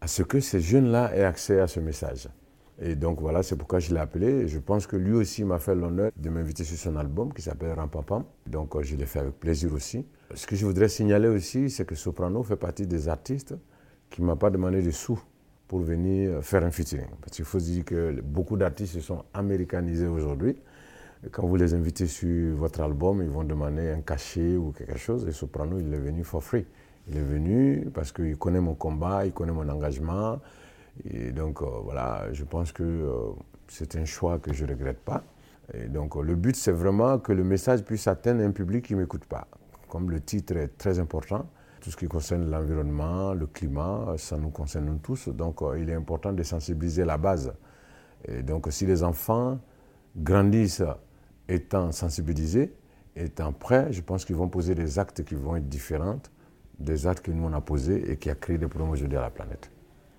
à 0.00 0.08
ce 0.08 0.24
que 0.24 0.40
ces 0.40 0.60
jeunes-là 0.60 1.14
aient 1.14 1.24
accès 1.24 1.60
à 1.60 1.68
ce 1.68 1.78
message. 1.78 2.28
Et 2.84 2.96
donc 2.96 3.20
voilà, 3.20 3.44
c'est 3.44 3.54
pourquoi 3.56 3.78
je 3.78 3.94
l'ai 3.94 4.00
appelé. 4.00 4.48
je 4.48 4.58
pense 4.58 4.88
que 4.88 4.96
lui 4.96 5.12
aussi 5.12 5.44
m'a 5.44 5.60
fait 5.60 5.74
l'honneur 5.74 6.10
de 6.16 6.30
m'inviter 6.30 6.64
sur 6.64 6.76
son 6.76 6.96
album 6.96 7.32
qui 7.32 7.40
s'appelle 7.40 7.74
Rampapam. 7.74 8.24
Donc 8.46 8.74
euh, 8.74 8.82
je 8.82 8.96
l'ai 8.96 9.06
fait 9.06 9.20
avec 9.20 9.38
plaisir 9.38 9.72
aussi. 9.72 10.04
Ce 10.34 10.48
que 10.48 10.56
je 10.56 10.66
voudrais 10.66 10.88
signaler 10.88 11.28
aussi, 11.28 11.70
c'est 11.70 11.84
que 11.84 11.94
Soprano 11.94 12.42
fait 12.42 12.56
partie 12.56 12.88
des 12.88 13.08
artistes 13.08 13.54
qui 14.10 14.20
ne 14.20 14.26
m'ont 14.26 14.36
pas 14.36 14.50
demandé 14.50 14.82
de 14.82 14.90
sous 14.90 15.22
pour 15.68 15.78
venir 15.78 16.42
faire 16.42 16.64
un 16.64 16.72
featuring. 16.72 17.06
Parce 17.20 17.36
qu'il 17.36 17.44
faut 17.44 17.60
dire 17.60 17.84
que 17.84 18.20
beaucoup 18.20 18.56
d'artistes 18.56 18.94
se 18.94 19.00
sont 19.00 19.24
américanisés 19.32 20.08
aujourd'hui. 20.08 20.56
Quand 21.30 21.46
vous 21.46 21.54
les 21.54 21.74
invitez 21.74 22.08
sur 22.08 22.56
votre 22.56 22.80
album, 22.80 23.22
ils 23.22 23.30
vont 23.30 23.44
demander 23.44 23.90
un 23.90 24.00
cachet 24.00 24.56
ou 24.56 24.72
quelque 24.72 24.98
chose. 24.98 25.24
Et 25.28 25.32
Soprano, 25.32 25.78
il 25.78 25.94
est 25.94 25.98
venu 25.98 26.24
for 26.24 26.42
free. 26.42 26.66
Il 27.06 27.16
est 27.16 27.22
venu 27.22 27.88
parce 27.94 28.10
qu'il 28.10 28.36
connaît 28.36 28.60
mon 28.60 28.74
combat, 28.74 29.24
il 29.24 29.32
connaît 29.32 29.52
mon 29.52 29.68
engagement. 29.68 30.40
Et 31.04 31.32
donc, 31.32 31.62
euh, 31.62 31.66
voilà, 31.82 32.32
je 32.32 32.44
pense 32.44 32.72
que 32.72 32.82
euh, 32.82 33.32
c'est 33.68 33.96
un 33.96 34.04
choix 34.04 34.38
que 34.38 34.52
je 34.52 34.64
ne 34.64 34.70
regrette 34.70 35.00
pas. 35.00 35.24
Et 35.74 35.88
donc, 35.88 36.16
le 36.16 36.34
but, 36.34 36.56
c'est 36.56 36.72
vraiment 36.72 37.18
que 37.18 37.32
le 37.32 37.44
message 37.44 37.82
puisse 37.82 38.06
atteindre 38.06 38.42
un 38.42 38.50
public 38.50 38.86
qui 38.86 38.94
ne 38.94 39.00
m'écoute 39.00 39.24
pas. 39.24 39.46
Comme 39.88 40.10
le 40.10 40.20
titre 40.20 40.56
est 40.56 40.76
très 40.76 40.98
important, 40.98 41.46
tout 41.80 41.90
ce 41.90 41.96
qui 41.96 42.08
concerne 42.08 42.50
l'environnement, 42.50 43.34
le 43.34 43.46
climat, 43.46 44.14
ça 44.16 44.36
nous 44.36 44.50
concerne 44.50 44.98
tous. 45.00 45.28
Donc, 45.28 45.62
euh, 45.62 45.78
il 45.78 45.88
est 45.88 45.94
important 45.94 46.32
de 46.32 46.42
sensibiliser 46.42 47.04
la 47.04 47.16
base. 47.16 47.52
Et 48.26 48.42
donc, 48.42 48.66
si 48.70 48.86
les 48.86 49.02
enfants 49.02 49.58
grandissent 50.16 50.84
étant 51.48 51.90
sensibilisés, 51.90 52.74
étant 53.16 53.52
prêts, 53.52 53.88
je 53.92 54.00
pense 54.00 54.24
qu'ils 54.24 54.36
vont 54.36 54.48
poser 54.48 54.74
des 54.74 54.98
actes 54.98 55.24
qui 55.24 55.34
vont 55.34 55.56
être 55.56 55.68
différents 55.68 56.18
des 56.78 57.06
actes 57.06 57.24
que 57.24 57.30
nous 57.30 57.44
on 57.44 57.52
a 57.52 57.60
posés 57.60 58.10
et 58.10 58.16
qui 58.16 58.30
a 58.30 58.34
créé 58.34 58.58
des 58.58 58.66
problèmes 58.66 58.90
aujourd'hui 58.90 59.16
à 59.16 59.22
la 59.22 59.30
planète. 59.30 59.71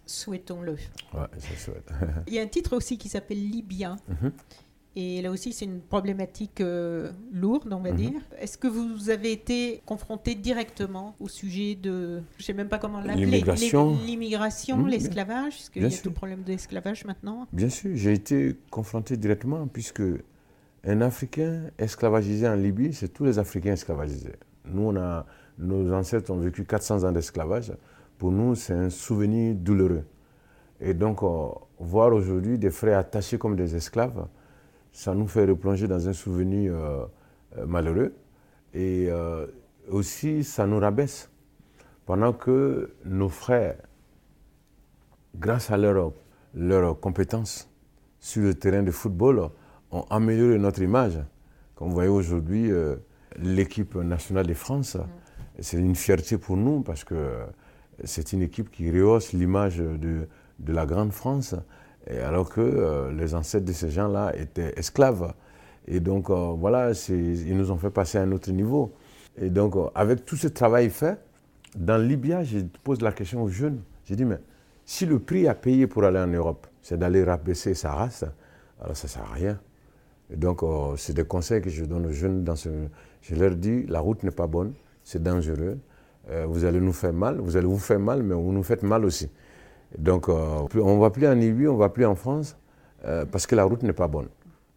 Souhaitons-le. 0.05 0.73
Ouais, 1.13 1.27
je 1.37 1.59
souhaite. 1.59 1.89
Il 2.27 2.33
y 2.33 2.39
a 2.39 2.41
un 2.41 2.47
titre 2.47 2.75
aussi 2.75 2.97
qui 2.97 3.09
s'appelle 3.09 3.37
Libyen. 3.37 3.97
Mhm. 4.07 4.31
Et 4.95 5.23
là 5.23 5.31
aussi, 5.31 5.53
c'est 5.53 5.65
une 5.65 5.81
problématique 5.81 6.61
euh, 6.61 7.11
lourde, 7.31 7.73
on 7.73 7.79
va 7.79 7.91
mhm. 7.91 7.97
dire. 7.97 8.21
Est-ce 8.39 8.59
que 8.59 8.67
vous 8.67 9.09
avez 9.09 9.31
été 9.31 9.81
confronté 9.85 10.35
directement 10.35 11.15
au 11.19 11.27
sujet 11.27 11.73
de, 11.73 12.21
je 12.37 12.41
ne 12.41 12.43
sais 12.43 12.53
même 12.53 12.67
pas 12.67 12.77
comment 12.77 12.99
l'appeler, 12.99 13.25
l'immigration, 13.25 13.97
l'immigration, 14.05 14.77
mhm. 14.77 14.87
l'esclavage, 14.89 15.55
parce 15.55 15.69
qu'il 15.69 15.81
y 15.81 15.85
a 15.85 15.89
tout 15.89 16.09
le 16.09 16.13
problème 16.13 16.43
de 16.43 16.51
l'esclavage 16.51 17.05
maintenant 17.05 17.47
Bien 17.51 17.69
sûr, 17.69 17.91
j'ai 17.95 18.13
été 18.13 18.55
confronté 18.69 19.17
directement, 19.17 19.65
puisque 19.67 20.03
un 20.85 21.01
Africain 21.01 21.71
esclavagisé 21.79 22.47
en 22.47 22.55
Libye, 22.55 22.93
c'est 22.93 23.11
tous 23.11 23.25
les 23.25 23.39
Africains 23.39 23.73
esclavagisés. 23.73 24.35
Nous, 24.65 24.83
on 24.83 24.95
a, 24.95 25.25
nos 25.57 25.91
ancêtres 25.91 26.29
ont 26.31 26.37
vécu 26.37 26.65
400 26.65 27.03
ans 27.03 27.11
d'esclavage. 27.11 27.71
Pour 28.23 28.31
nous, 28.31 28.55
c'est 28.55 28.71
un 28.71 28.89
souvenir 28.89 29.53
douloureux. 29.53 30.05
Et 30.79 30.93
donc, 30.93 31.23
euh, 31.23 31.49
voir 31.77 32.13
aujourd'hui 32.13 32.57
des 32.57 32.69
frères 32.69 32.99
attachés 32.99 33.38
comme 33.38 33.57
des 33.57 33.75
esclaves, 33.75 34.27
ça 34.93 35.13
nous 35.13 35.27
fait 35.27 35.43
replonger 35.43 35.89
dans 35.89 36.07
un 36.07 36.13
souvenir 36.13 36.71
euh, 36.73 37.05
euh, 37.57 37.65
malheureux. 37.65 38.13
Et 38.73 39.09
aussi, 39.89 40.45
ça 40.45 40.65
nous 40.65 40.79
rabaisse. 40.79 41.29
Pendant 42.05 42.31
que 42.31 42.93
nos 43.03 43.27
frères, 43.27 43.75
grâce 45.36 45.69
à 45.69 45.75
leurs 45.75 46.13
leur 46.53 46.97
compétences 47.01 47.69
sur 48.21 48.43
le 48.43 48.53
terrain 48.53 48.83
de 48.83 48.91
football, 48.91 49.49
ont 49.91 50.05
amélioré 50.09 50.57
notre 50.59 50.81
image. 50.81 51.19
Comme 51.75 51.89
vous 51.89 51.95
voyez 51.95 52.09
aujourd'hui, 52.09 52.71
l'équipe 53.36 53.95
nationale 53.95 54.47
de 54.47 54.53
France, 54.53 54.95
c'est 55.59 55.77
une 55.77 55.95
fierté 55.95 56.38
pour 56.38 56.55
nous 56.55 56.83
parce 56.83 57.03
que 57.03 57.15
c'est 58.03 58.34
une 58.34 58.41
équipe 58.41 58.71
qui 58.71 58.91
rehausse 58.91 59.34
l'image 59.34 59.77
de, 59.77 60.27
la 60.67 60.86
grande 60.86 61.12
France, 61.12 61.56
et 62.08 62.19
alors 62.19 62.49
que 62.49 62.62
euh, 62.62 63.12
les 63.13 63.34
ancêtres 63.36 63.65
de 63.65 63.71
ces 63.73 63.89
gens-là 63.89 64.34
étaient 64.36 64.73
esclaves. 64.77 65.34
Et 65.88 65.99
donc, 65.99 66.29
euh, 66.29 66.53
voilà, 66.58 66.91
ils 67.10 67.58
nous 67.58 67.71
ont 67.71 67.77
fait 67.77 67.89
passer 67.89 68.17
à 68.17 68.21
un 68.21 68.32
autre 68.32 68.51
niveau. 68.51 68.93
Et 69.38 69.49
donc, 69.49 69.75
avec 69.95 70.25
tout 70.25 70.36
ce 70.36 70.47
travail 70.47 70.89
fait, 70.89 71.17
dans 71.75 71.97
Libya, 71.97 72.43
je 72.43 72.60
pose 72.84 73.01
la 73.01 73.12
question 73.12 73.43
aux 73.43 73.49
jeunes. 73.49 73.82
J'ai 74.06 74.15
dit, 74.15 74.25
mais 74.25 74.39
si 74.86 75.06
le 75.06 75.19
prix 75.19 75.47
à 75.47 75.56
payer 75.56 75.88
pour 75.88 76.03
aller 76.03 76.19
en 76.19 76.27
Europe, 76.27 76.67
c'est 76.82 76.97
d'aller 76.97 77.23
rabaisser 77.23 77.73
sa 77.73 77.93
race, 77.93 78.25
alors 78.82 78.95
ça 78.95 79.08
ne 79.08 79.10
sert 79.10 79.23
à 79.23 79.34
rien 79.34 79.60
donc, 80.36 80.63
euh, 80.63 80.95
c'est 80.97 81.13
des 81.13 81.25
conseils 81.25 81.62
que 81.62 81.69
je 81.69 81.86
donne 81.86 82.06
aux 82.08 82.12
jeunes. 82.12 82.45
Je 83.21 83.36
leur 83.36 83.56
dis, 83.56 83.84
la 83.88 83.99
route 83.99 84.23
n'est 84.23 84.32
pas 84.32 84.47
bonne, 84.47 84.73
c'est 85.03 85.21
dangereux. 85.21 85.77
Euh, 86.29 86.45
vous 86.47 86.65
allez 86.65 86.79
nous 86.79 86.93
faire 86.93 87.13
mal, 87.13 87.39
vous 87.39 87.57
allez 87.57 87.67
vous 87.67 87.77
faire 87.77 87.99
mal, 87.99 88.23
mais 88.23 88.33
vous 88.33 88.51
nous 88.51 88.63
faites 88.63 88.83
mal 88.83 89.03
aussi. 89.05 89.29
Donc, 89.97 90.29
euh, 90.29 90.67
on 90.75 90.95
ne 90.95 91.01
va 91.01 91.09
plus 91.09 91.27
en 91.27 91.33
Libye, 91.33 91.67
on 91.67 91.73
ne 91.73 91.79
va 91.79 91.89
plus 91.89 92.05
en 92.05 92.15
France, 92.15 92.57
parce 93.31 93.45
que 93.47 93.55
la 93.55 93.65
route 93.65 93.83
n'est 93.83 93.91
pas 93.91 94.07
bonne. 94.07 94.29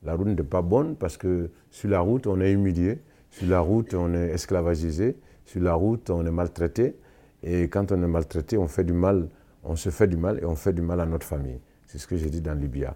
La 0.02 0.14
route 0.14 0.28
n'est 0.28 0.42
pas 0.42 0.62
bonne 0.62 0.94
parce 0.96 1.16
que 1.16 1.50
sur 1.70 1.90
la 1.90 2.00
route, 2.00 2.26
on 2.26 2.40
est 2.40 2.52
humilié, 2.52 3.00
sur 3.30 3.48
la 3.48 3.60
route, 3.60 3.92
on 3.94 4.14
est 4.14 4.28
esclavagisé, 4.30 5.16
sur 5.44 5.60
la 5.62 5.74
route, 5.74 6.10
on 6.10 6.24
est 6.24 6.30
maltraité. 6.30 6.96
Et 7.42 7.68
quand 7.68 7.92
on 7.92 8.02
est 8.02 8.06
maltraité, 8.06 8.56
on 8.56 8.68
fait 8.68 8.84
du 8.84 8.92
mal, 8.92 9.28
on 9.64 9.76
se 9.76 9.90
fait 9.90 10.06
du 10.06 10.16
mal 10.16 10.38
et 10.40 10.44
on 10.44 10.54
fait 10.54 10.72
du 10.72 10.82
mal 10.82 11.00
à 11.00 11.06
notre 11.06 11.26
famille. 11.26 11.58
C'est 11.86 11.98
ce 11.98 12.06
que 12.06 12.16
j'ai 12.16 12.30
dit 12.30 12.40
dans 12.40 12.54
Libya. 12.54 12.94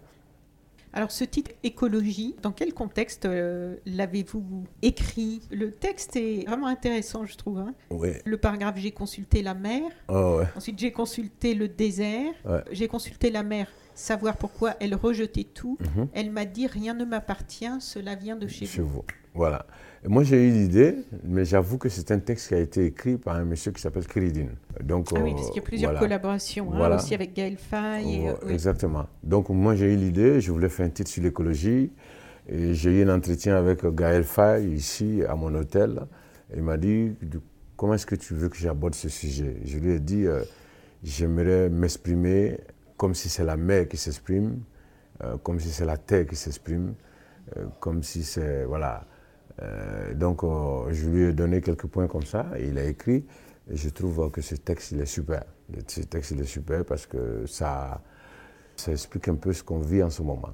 Alors 0.92 1.12
ce 1.12 1.24
titre 1.24 1.53
écologie, 1.62 2.35
dans 2.42 2.50
quel 2.50 2.74
contexte 2.74 3.24
euh, 3.24 3.76
l'avez-vous 3.87 4.64
écrit? 4.83 5.40
Le 5.50 5.70
texte 5.70 6.16
est 6.16 6.44
vraiment 6.48 6.66
intéressant, 6.66 7.26
je 7.26 7.37
trouve. 7.37 7.59
Hein. 7.59 7.74
Le 8.24 8.37
paragraphe 8.37 8.76
j'ai 8.76 8.90
consulté 8.90 9.42
la 9.42 9.55
mer. 9.55 9.83
Oh, 10.09 10.40
Ensuite 10.57 10.79
j'ai 10.79 10.92
consulté 10.92 11.55
le 11.55 11.68
désert. 11.68 12.33
J'ai 12.72 12.88
consulté 12.88 13.31
la 13.31 13.42
mer, 13.42 13.68
savoir 13.94 14.37
pourquoi 14.37 14.74
elle 14.81 14.94
rejetait 14.94 15.44
tout. 15.44 15.79
Mhm. 15.96 16.09
Elle 16.12 16.31
m'a 16.31 16.44
dit 16.44 16.66
rien 16.66 16.94
ne 16.94 17.05
m'appartient, 17.05 17.81
cela 17.81 18.14
vient 18.16 18.37
de 18.37 18.48
chez, 18.48 18.66
chez 18.66 18.83
vous. 18.83 19.05
Voilà. 19.34 19.64
moi, 20.06 20.22
j'ai 20.22 20.48
eu 20.48 20.50
l'idée, 20.50 20.96
mais 21.24 21.44
j'avoue 21.44 21.78
que 21.78 21.88
c'est 21.88 22.10
un 22.10 22.18
texte 22.18 22.48
qui 22.48 22.54
a 22.54 22.58
été 22.58 22.86
écrit 22.86 23.16
par 23.16 23.36
un 23.36 23.44
monsieur 23.44 23.70
qui 23.72 23.80
s'appelle 23.80 24.06
Kiridine. 24.06 24.50
Donc, 24.82 25.08
ah 25.14 25.20
oui, 25.22 25.32
parce 25.34 25.48
qu'il 25.48 25.56
y 25.56 25.60
a 25.60 25.62
plusieurs 25.62 25.98
collaborations, 25.98 26.72
hein, 26.74 26.96
aussi 26.96 27.14
avec 27.14 27.34
Gaël 27.34 27.56
Faye. 27.56 28.28
Euh, 28.28 28.48
exactement. 28.48 29.06
Donc, 29.22 29.48
moi, 29.50 29.74
j'ai 29.74 29.92
eu 29.92 29.96
l'idée, 29.96 30.40
je 30.40 30.50
voulais 30.50 30.68
faire 30.68 30.86
un 30.86 30.90
titre 30.90 31.10
sur 31.10 31.22
l'écologie. 31.22 31.92
Et 32.48 32.74
j'ai 32.74 32.90
eu 32.98 33.08
un 33.08 33.14
entretien 33.14 33.56
avec 33.56 33.86
Gaël 33.94 34.24
Faye 34.24 34.72
ici, 34.72 35.22
à 35.28 35.36
mon 35.36 35.54
hôtel. 35.54 36.00
il 36.54 36.62
m'a 36.62 36.76
dit 36.76 37.12
Comment 37.76 37.94
est-ce 37.94 38.06
que 38.06 38.16
tu 38.16 38.34
veux 38.34 38.48
que 38.48 38.56
j'aborde 38.56 38.94
ce 38.94 39.08
sujet? 39.08 39.56
Je 39.64 39.78
lui 39.78 39.92
ai 39.92 40.00
dit 40.00 40.26
euh, 40.26 40.42
J'aimerais 41.04 41.70
m'exprimer 41.70 42.58
comme 42.96 43.14
si 43.14 43.28
c'est 43.28 43.44
la 43.44 43.56
mer 43.56 43.88
qui 43.88 43.96
s'exprime, 43.96 44.60
euh, 45.22 45.36
comme 45.42 45.60
si 45.60 45.68
c'est 45.68 45.86
la 45.86 45.96
terre 45.96 46.26
qui 46.26 46.36
s'exprime, 46.36 46.94
comme 47.78 48.02
si 48.02 48.24
c'est. 48.24 48.64
Voilà 48.64 49.06
euh, 49.62 50.14
donc, 50.14 50.42
euh, 50.42 50.90
je 50.90 51.09
lui 51.09 51.23
ai 51.25 51.33
donné 51.33 51.61
quelques 51.61 51.87
points 51.87 52.07
comme 52.07 52.25
ça, 52.25 52.46
et 52.57 52.68
il 52.68 52.79
a 52.79 52.85
écrit. 52.85 53.25
Et 53.70 53.77
je 53.77 53.88
trouve 53.90 54.31
que 54.31 54.40
ce 54.40 54.55
texte, 54.57 54.92
il 54.92 55.01
est 55.01 55.07
super. 55.07 55.44
Ce 55.87 56.01
texte, 56.01 56.33
il 56.33 56.40
est 56.40 56.44
super 56.44 56.85
parce 56.85 57.07
que 57.07 57.46
ça, 57.46 58.01
ça 58.77 58.92
explique 58.92 59.29
un 59.29 59.37
peu 59.37 59.53
ce 59.53 59.62
qu'on 59.62 59.81
vit 59.81 60.03
en 60.03 60.11
ce 60.11 60.23
moment. 60.23 60.51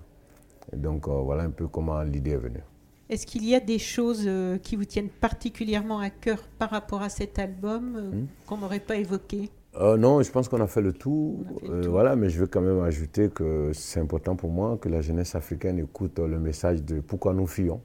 donc, 0.72 1.08
euh, 1.08 1.12
voilà 1.12 1.44
un 1.44 1.50
peu 1.50 1.68
comment 1.68 2.02
l'idée 2.02 2.32
est 2.32 2.36
venue. 2.36 2.62
Est-ce 3.08 3.24
qu'il 3.24 3.48
y 3.48 3.54
a 3.54 3.60
des 3.60 3.78
choses 3.78 4.28
qui 4.64 4.74
vous 4.74 4.84
tiennent 4.84 5.08
particulièrement 5.08 6.00
à 6.00 6.10
cœur 6.10 6.42
par 6.58 6.70
rapport 6.70 7.02
à 7.02 7.08
cet 7.08 7.38
album 7.38 7.92
hmm? 7.92 8.26
qu'on 8.46 8.58
n'aurait 8.58 8.80
pas 8.80 8.96
évoqué? 8.96 9.48
Non, 9.78 10.22
je 10.22 10.30
pense 10.32 10.48
qu'on 10.48 10.60
a 10.60 10.66
fait 10.66 10.80
le 10.80 10.92
tout. 10.92 11.44
Voilà, 11.62 12.16
mais 12.16 12.30
je 12.30 12.40
veux 12.40 12.46
quand 12.48 12.62
même 12.62 12.80
ajouter 12.80 13.28
que 13.28 13.70
c'est 13.74 14.00
important 14.00 14.34
pour 14.34 14.50
moi 14.50 14.76
que 14.76 14.88
la 14.88 15.02
jeunesse 15.02 15.36
africaine 15.36 15.78
écoute 15.78 16.18
le 16.18 16.40
message 16.40 16.82
de 16.82 16.98
pourquoi 16.98 17.32
nous 17.32 17.46
fuyons? 17.46 17.80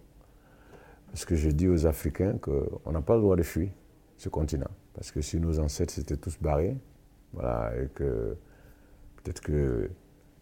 Parce 1.11 1.25
que 1.25 1.35
je 1.35 1.49
dis 1.49 1.67
aux 1.67 1.85
Africains 1.85 2.37
qu'on 2.39 2.91
n'a 2.91 3.01
pas 3.01 3.15
le 3.15 3.21
droit 3.21 3.35
de 3.35 3.43
fuir 3.43 3.69
ce 4.17 4.29
continent. 4.29 4.69
Parce 4.93 5.11
que 5.11 5.21
si 5.21 5.39
nos 5.39 5.59
ancêtres 5.59 5.93
s'étaient 5.93 6.17
tous 6.17 6.37
barrés, 6.39 6.77
voilà, 7.33 7.71
et 7.77 7.87
que 7.93 8.35
peut-être 9.17 9.41
que 9.41 9.89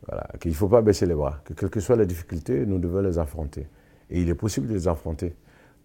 voilà, 0.07 0.27
qu'il 0.39 0.51
ne 0.51 0.55
faut 0.55 0.69
pas 0.69 0.81
baisser 0.81 1.05
les 1.05 1.15
bras, 1.15 1.41
que 1.43 1.53
quelles 1.53 1.69
que 1.69 1.79
soient 1.79 1.95
les 1.95 2.05
difficultés, 2.05 2.65
nous 2.65 2.79
devons 2.79 3.01
les 3.01 3.17
affronter. 3.17 3.67
Et 4.09 4.21
il 4.21 4.29
est 4.29 4.35
possible 4.35 4.67
de 4.67 4.73
les 4.73 4.87
affronter. 4.87 5.35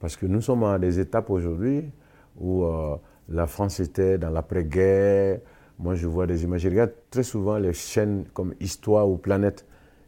Parce 0.00 0.16
que 0.16 0.26
nous 0.26 0.40
sommes 0.40 0.64
à 0.64 0.78
des 0.78 1.00
étapes 1.00 1.30
aujourd'hui 1.30 1.90
où 2.36 2.64
euh, 2.64 2.96
la 3.28 3.46
France 3.46 3.80
était 3.80 4.18
dans 4.18 4.30
l'après-guerre. 4.30 5.40
Moi, 5.78 5.94
je 5.94 6.06
vois 6.06 6.26
des 6.26 6.44
images. 6.44 6.62
Je 6.62 6.68
regarde 6.68 6.92
très 7.10 7.22
souvent 7.22 7.58
les 7.58 7.72
chaînes 7.72 8.24
comme 8.32 8.54
Histoire 8.60 9.08
ou 9.08 9.16
Planète. 9.16 9.66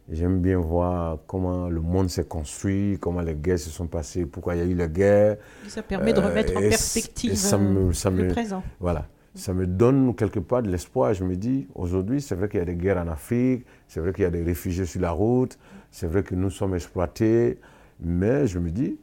J'aime 0.09 0.41
bien 0.41 0.59
voir 0.59 1.19
comment 1.27 1.69
le 1.69 1.81
monde 1.81 2.09
s'est 2.09 2.25
construit, 2.25 2.97
comment 3.01 3.23
les 3.23 3.35
guerres 3.35 3.59
se 3.59 3.71
sont 3.71 3.89
passées, 3.89 4.25
pourquoi 4.25 4.55
il 4.55 4.59
y 4.59 4.63
a 4.63 4.65
eu 4.65 4.75
les 4.75 4.89
guerres. 4.89 5.37
Ça 5.67 5.83
permet 5.83 6.13
de 6.13 6.21
remettre 6.21 6.57
en 6.57 6.63
euh, 6.63 6.69
perspective 6.69 7.35
ça 7.35 7.59
me, 7.59 7.93
ça 7.93 8.11
le 8.11 8.29
présent. 8.29 8.63
Voilà. 8.79 9.09
Ça 9.35 9.53
me 9.53 9.67
donne 9.67 10.15
quelque 10.15 10.39
part 10.39 10.63
de 10.63 10.71
l'espoir. 10.71 11.13
Je 11.13 11.25
me 11.25 11.37
dis, 11.37 11.67
aujourd'hui, 11.75 12.23
c'est 12.23 12.37
vrai 12.37 12.49
qu'il 12.49 12.59
y 12.59 12.63
a 12.63 12.65
des 12.65 12.77
guerres 12.77 12.99
en 12.99 13.09
Afrique, 13.09 13.67
c'est 13.89 14.01
vrai 14.01 14.13
qu'il 14.13 14.23
y 14.23 14.27
a 14.27 14.31
des 14.31 14.45
réfugiés 14.45 14.87
sur 14.87 15.01
la 15.01 15.11
route, 15.11 15.59
c'est 15.91 16.07
vrai 16.07 16.23
que 16.23 16.35
nous 16.35 16.51
sommes 16.51 16.75
exploités, 16.75 17.59
mais 18.01 18.47
je 18.47 18.61
me 18.61 18.71
dis, 18.71 18.99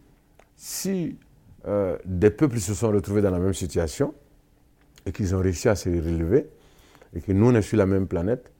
si 0.55 1.17
euh, 1.67 1.97
des 2.05 2.29
peuples 2.29 2.59
se 2.59 2.73
sont 2.73 2.91
retrouvés 2.91 3.21
dans 3.21 3.29
la 3.29 3.39
même 3.39 3.53
situation 3.53 4.13
et 5.05 5.11
qu'ils 5.11 5.35
ont 5.35 5.39
réussi 5.39 5.67
à 5.67 5.75
se 5.75 5.89
relever, 5.89 6.47
et 7.13 7.19
que 7.19 7.33
nous, 7.33 7.47
on 7.47 7.55
est 7.55 7.61
sur 7.61 7.77
la 7.77 7.85
même 7.85 8.07
planète, 8.07 8.52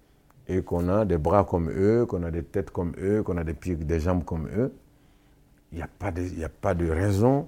et 0.48 0.62
qu'on 0.62 0.90
a 0.90 1.06
des 1.06 1.18
bras 1.18 1.46
comme 1.46 1.70
eux, 1.70 2.06
qu'on 2.06 2.24
a 2.24 2.32
des 2.32 2.44
têtes 2.44 2.72
comme 2.72 2.94
eux, 3.00 3.24
qu'on 3.24 3.38
a 3.38 3.44
des 3.44 3.54
pieds, 3.54 3.76
des 3.76 4.00
jambes 4.00 4.26
comme 4.26 4.48
eux, 4.48 4.74
il 5.72 5.78
n'y 5.78 5.82
a, 5.82 5.88
pas 5.88 6.12
de, 6.12 6.22
a 6.44 6.50
pas 6.50 6.74
de 6.74 6.90
raison 6.90 7.48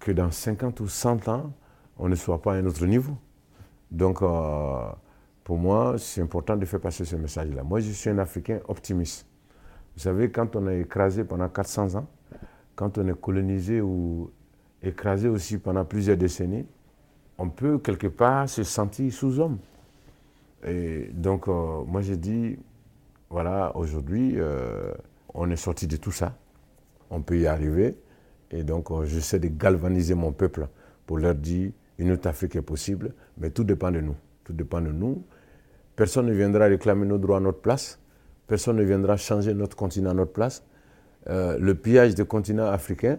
que 0.00 0.12
dans 0.12 0.30
50 0.30 0.80
ou 0.80 0.88
100 0.88 1.28
ans, 1.28 1.52
on 1.98 2.08
ne 2.08 2.14
soit 2.14 2.42
pas 2.42 2.54
à 2.54 2.56
un 2.56 2.66
autre 2.66 2.84
niveau. 2.84 3.16
Donc, 3.90 4.20
euh, 4.22 4.90
pour 5.44 5.58
moi, 5.58 5.96
c'est 5.98 6.20
important 6.20 6.56
de 6.56 6.64
faire 6.64 6.80
passer 6.80 7.04
ce 7.04 7.16
message-là. 7.16 7.62
Moi, 7.62 7.80
je 7.80 7.90
suis 7.90 8.10
un 8.10 8.18
Africain 8.18 8.60
optimiste. 8.68 9.26
Vous 9.94 10.02
savez, 10.02 10.30
quand 10.30 10.56
on 10.56 10.68
est 10.68 10.80
écrasé 10.80 11.24
pendant 11.24 11.48
400 11.48 11.94
ans, 11.96 12.06
quand 12.74 12.98
on 12.98 13.06
est 13.08 13.20
colonisé 13.20 13.80
ou 13.80 14.30
écrasé 14.82 15.28
aussi 15.28 15.58
pendant 15.58 15.84
plusieurs 15.84 16.16
décennies, 16.16 16.66
on 17.38 17.48
peut 17.48 17.78
quelque 17.78 18.06
part 18.06 18.48
se 18.48 18.62
sentir 18.62 19.12
sous-homme. 19.12 19.58
Et 20.64 21.10
donc, 21.12 21.48
euh, 21.48 21.82
moi, 21.86 22.02
j'ai 22.02 22.16
dit, 22.16 22.58
voilà, 23.30 23.76
aujourd'hui, 23.76 24.34
euh, 24.36 24.92
on 25.34 25.50
est 25.50 25.56
sorti 25.56 25.86
de 25.86 25.96
tout 25.96 26.12
ça. 26.12 26.36
On 27.10 27.22
peut 27.22 27.38
y 27.38 27.46
arriver. 27.46 27.96
Et 28.50 28.62
donc, 28.62 28.90
euh, 28.90 29.04
j'essaie 29.04 29.38
de 29.38 29.48
galvaniser 29.48 30.14
mon 30.14 30.32
peuple 30.32 30.68
pour 31.06 31.18
leur 31.18 31.34
dire, 31.34 31.72
une 31.98 32.12
autre 32.12 32.28
Afrique 32.28 32.56
est 32.56 32.62
possible, 32.62 33.12
mais 33.38 33.50
tout 33.50 33.64
dépend 33.64 33.90
de 33.90 34.00
nous. 34.00 34.16
Tout 34.44 34.52
dépend 34.52 34.80
de 34.80 34.92
nous. 34.92 35.24
Personne 35.96 36.26
ne 36.26 36.32
viendra 36.32 36.66
réclamer 36.66 37.06
nos 37.06 37.18
droits 37.18 37.38
à 37.38 37.40
notre 37.40 37.60
place. 37.60 37.98
Personne 38.46 38.76
ne 38.76 38.82
viendra 38.82 39.16
changer 39.16 39.54
notre 39.54 39.76
continent 39.76 40.10
à 40.10 40.14
notre 40.14 40.32
place. 40.32 40.64
le 41.26 41.72
pillage 41.74 42.14
des 42.14 42.24
continents 42.24 42.66
africains, 42.66 43.18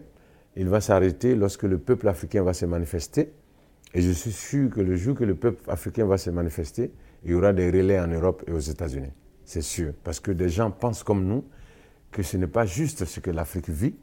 il 0.56 0.67
va 0.67 0.82
s'arrêter 0.82 1.36
lorsque 1.36 1.63
le 1.63 1.77
peuple 1.77 2.08
africain 2.08 2.43
va 2.43 2.53
se 2.53 2.65
manifester. 2.65 3.32
Et 3.93 4.01
je 4.01 4.12
suis 4.12 4.32
sûr 4.32 4.69
que 4.69 4.82
le 4.82 4.95
jour 4.95 5.15
que 5.15 5.23
le 5.23 5.36
peuple 5.36 5.69
africain 5.69 6.06
va 6.06 6.17
se 6.17 6.29
manifester, 6.29 6.91
il 7.23 7.31
y 7.31 7.33
aura 7.33 7.53
des 7.53 7.67
relais 7.67 7.99
en 7.99 8.07
Europe 8.07 8.43
et 8.47 8.51
aux 8.51 8.59
États-Unis. 8.59 9.12
C'est 9.45 9.62
sûr. 9.62 9.93
Parce 10.03 10.19
que 10.19 10.31
des 10.31 10.49
gens 10.49 10.71
pensent 10.71 11.03
comme 11.03 11.25
nous 11.25 11.45
que 12.12 12.23
ce 12.23 12.38
n'est 12.38 12.47
pas 12.47 12.65
juste 12.65 13.05
ce 13.05 13.19
que 13.19 13.31
l'Afrique 13.31 13.69
vit. 13.69 13.95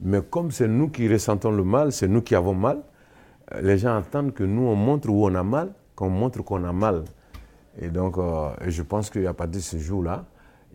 Mais 0.00 0.20
comme 0.22 0.50
c'est 0.50 0.68
nous 0.68 0.88
qui 0.88 1.08
ressentons 1.08 1.50
le 1.50 1.64
mal, 1.64 1.92
c'est 1.92 2.08
nous 2.08 2.22
qui 2.22 2.34
avons 2.34 2.54
mal, 2.54 2.82
euh, 3.52 3.60
les 3.60 3.78
gens 3.78 3.96
attendent 3.96 4.32
que 4.34 4.44
nous, 4.44 4.62
on 4.62 4.74
montre 4.74 5.08
où 5.08 5.26
on 5.26 5.34
a 5.34 5.42
mal, 5.42 5.72
qu'on 5.94 6.10
montre 6.10 6.42
qu'on 6.42 6.64
a 6.64 6.72
mal. 6.72 7.04
Et 7.78 7.88
donc, 7.88 8.18
euh, 8.18 8.50
je 8.66 8.82
pense 8.82 9.10
qu'à 9.10 9.34
partir 9.34 9.58
de 9.58 9.64
ce 9.64 9.78
jour-là, 9.78 10.26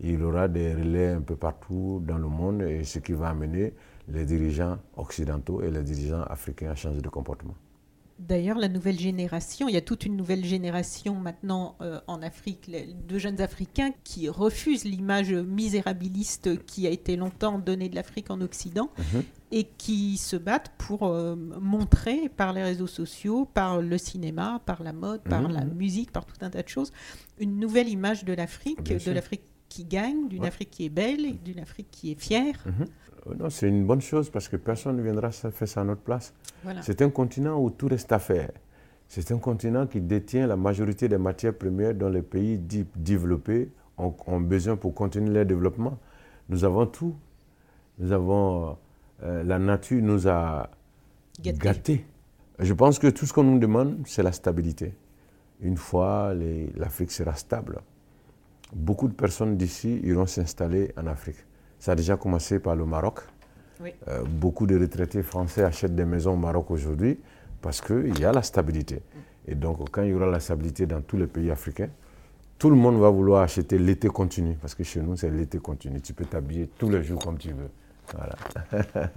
il 0.02 0.20
y 0.20 0.24
aura 0.24 0.48
des 0.48 0.74
relais 0.74 1.10
un 1.10 1.22
peu 1.22 1.36
partout 1.36 2.02
dans 2.06 2.18
le 2.18 2.28
monde 2.28 2.62
et 2.62 2.84
ce 2.84 3.00
qui 3.00 3.12
va 3.12 3.30
amener 3.30 3.74
les 4.08 4.26
dirigeants 4.26 4.78
occidentaux 4.96 5.62
et 5.62 5.70
les 5.70 5.84
dirigeants 5.84 6.24
africains 6.24 6.72
à 6.72 6.76
changer 6.76 7.02
de 7.02 7.10
comportement. 7.10 7.56
D'ailleurs, 8.20 8.58
la 8.58 8.68
nouvelle 8.68 9.00
génération, 9.00 9.70
il 9.70 9.76
y 9.76 9.78
a 9.78 9.82
toute 9.82 10.06
une 10.06 10.18
nouvelle 10.18 10.44
génération 10.44 11.16
maintenant 11.16 11.78
euh, 11.80 12.02
en 12.06 12.22
Afrique 12.22 12.70
de 12.70 13.18
jeunes 13.18 13.40
Africains 13.40 13.92
qui 14.04 14.28
refusent 14.28 14.84
l'image 14.84 15.32
misérabiliste 15.32 16.66
qui 16.66 16.86
a 16.86 16.90
été 16.90 17.16
longtemps 17.16 17.60
donnée 17.60 17.88
de 17.88 17.96
l'Afrique 17.96 18.30
en 18.30 18.42
Occident 18.42 18.90
mhm. 18.98 19.24
et 19.54 19.64
qui 19.78 20.18
se 20.18 20.36
battent 20.36 20.74
pour 20.78 21.08
euh, 21.08 21.38
montrer 21.62 22.28
par 22.28 22.52
les 22.52 22.62
réseaux 22.62 22.88
sociaux, 22.88 23.46
par 23.46 23.82
le 23.82 23.98
cinéma, 23.98 24.62
par 24.66 24.84
la 24.84 24.92
mode, 24.92 25.22
par 25.22 25.44
mhm. 25.44 25.54
la 25.54 25.64
musique, 25.64 26.12
par 26.12 26.26
tout 26.26 26.36
un 26.42 26.50
tas 26.50 26.62
de 26.62 26.68
choses, 26.68 26.92
une 27.40 27.58
nouvelle 27.58 27.88
image 27.88 28.26
de 28.26 28.34
l'Afrique, 28.34 28.84
de 28.84 29.12
l'Afrique 29.12 29.44
qui 29.70 29.86
gagne, 29.86 30.28
d'une 30.28 30.46
Afrique 30.46 30.72
qui 30.72 30.86
est 30.86 30.90
belle, 30.90 31.38
d'une 31.44 31.60
Afrique 31.60 31.88
qui 31.92 32.12
est 32.12 32.20
fière. 32.20 32.56
Mhm. 32.66 32.86
Euh, 33.28 33.36
non, 33.36 33.50
c'est 33.50 33.68
une 33.68 33.86
bonne 33.86 34.02
chose 34.02 34.30
parce 34.30 34.48
que 34.48 34.58
personne 34.58 34.98
ne 34.98 35.02
viendra 35.02 35.32
faire 35.32 35.68
ça 35.68 35.82
à 35.82 35.84
notre 35.84 36.02
place. 36.02 36.34
C'est 36.82 37.02
un 37.02 37.10
continent 37.10 37.62
où 37.62 37.70
tout 37.70 37.88
reste 37.88 38.12
à 38.12 38.20
faire. 38.20 38.52
C'est 39.08 39.32
un 39.32 39.40
continent 39.40 39.88
qui 39.88 40.02
détient 40.02 40.46
la 40.46 40.56
majorité 40.56 41.08
des 41.08 41.18
matières 41.18 41.56
premières 41.58 41.96
dont 41.96 42.10
les 42.10 42.22
pays 42.22 42.60
développés 42.96 43.72
ont, 43.98 44.40
besoin 44.40 44.76
pour 44.76 44.94
continuer 44.94 45.34
leur 45.34 45.46
développement. 45.46 45.98
Nous 46.48 46.64
avons 46.64 46.86
tout. 46.86 47.16
Nous 47.98 48.12
avons. 48.12 48.78
Euh, 49.24 49.44
la 49.44 49.60
nature 49.60 50.02
nous 50.02 50.28
a 50.28 50.70
gâtés. 51.42 52.06
Je 52.60 52.74
pense 52.74 53.00
que 53.00 53.08
tout 53.08 53.26
ce 53.26 53.34
qu'on 53.34 53.44
nous 53.44 53.60
demande, 53.60 53.98
c'est 54.06 54.24
la 54.24 54.32
stabilité. 54.32 54.94
Une 55.62 55.78
fois 55.78 56.34
l'Afrique 56.76 57.12
sera 57.12 57.34
stable, 57.36 57.82
beaucoup 58.74 59.08
de 59.08 59.14
personnes 59.14 59.58
d'ici 59.58 60.00
iront 60.04 60.26
s'installer 60.26 60.92
en 60.98 61.08
Afrique. 61.08 61.38
Ça 61.80 61.94
a 61.94 61.96
déjà 61.96 62.18
commencé 62.18 62.60
par 62.60 62.76
le 62.76 62.86
Maroc. 62.86 63.22
Euh, 64.10 64.24
beaucoup 64.26 64.68
de 64.68 64.78
retraités 64.78 65.24
français 65.24 65.64
achètent 65.64 65.96
des 65.96 66.06
maisons 66.06 66.34
au 66.34 66.38
Maroc 66.38 66.70
aujourd'hui 66.70 67.18
parce 67.62 67.80
qu'il 67.80 68.20
y 68.20 68.26
a 68.26 68.32
la 68.32 68.42
stabilité. 68.42 69.02
Et 69.48 69.56
donc, 69.56 69.90
quand 69.90 70.04
il 70.04 70.10
y 70.10 70.14
aura 70.14 70.28
la 70.28 70.40
stabilité 70.40 70.86
dans 70.86 71.02
tous 71.02 71.18
les 71.18 71.28
pays 71.28 71.50
africains, 71.50 71.90
tout 72.58 72.70
le 72.70 72.76
monde 72.76 73.00
va 73.00 73.10
vouloir 73.10 73.42
acheter 73.42 73.80
l'été 73.80 74.10
continu. 74.10 74.56
Parce 74.62 74.76
que 74.76 74.84
chez 74.84 75.02
nous, 75.02 75.16
c'est 75.16 75.30
l'été 75.30 75.60
continu. 75.60 76.02
Tu 76.02 76.14
peux 76.14 76.26
t'habiller 76.26 76.70
tous 76.78 76.90
les 76.90 77.02
jours 77.04 77.20
comme 77.20 77.38
tu 77.38 77.50
veux. 77.50 77.70
Voilà. 78.16 78.36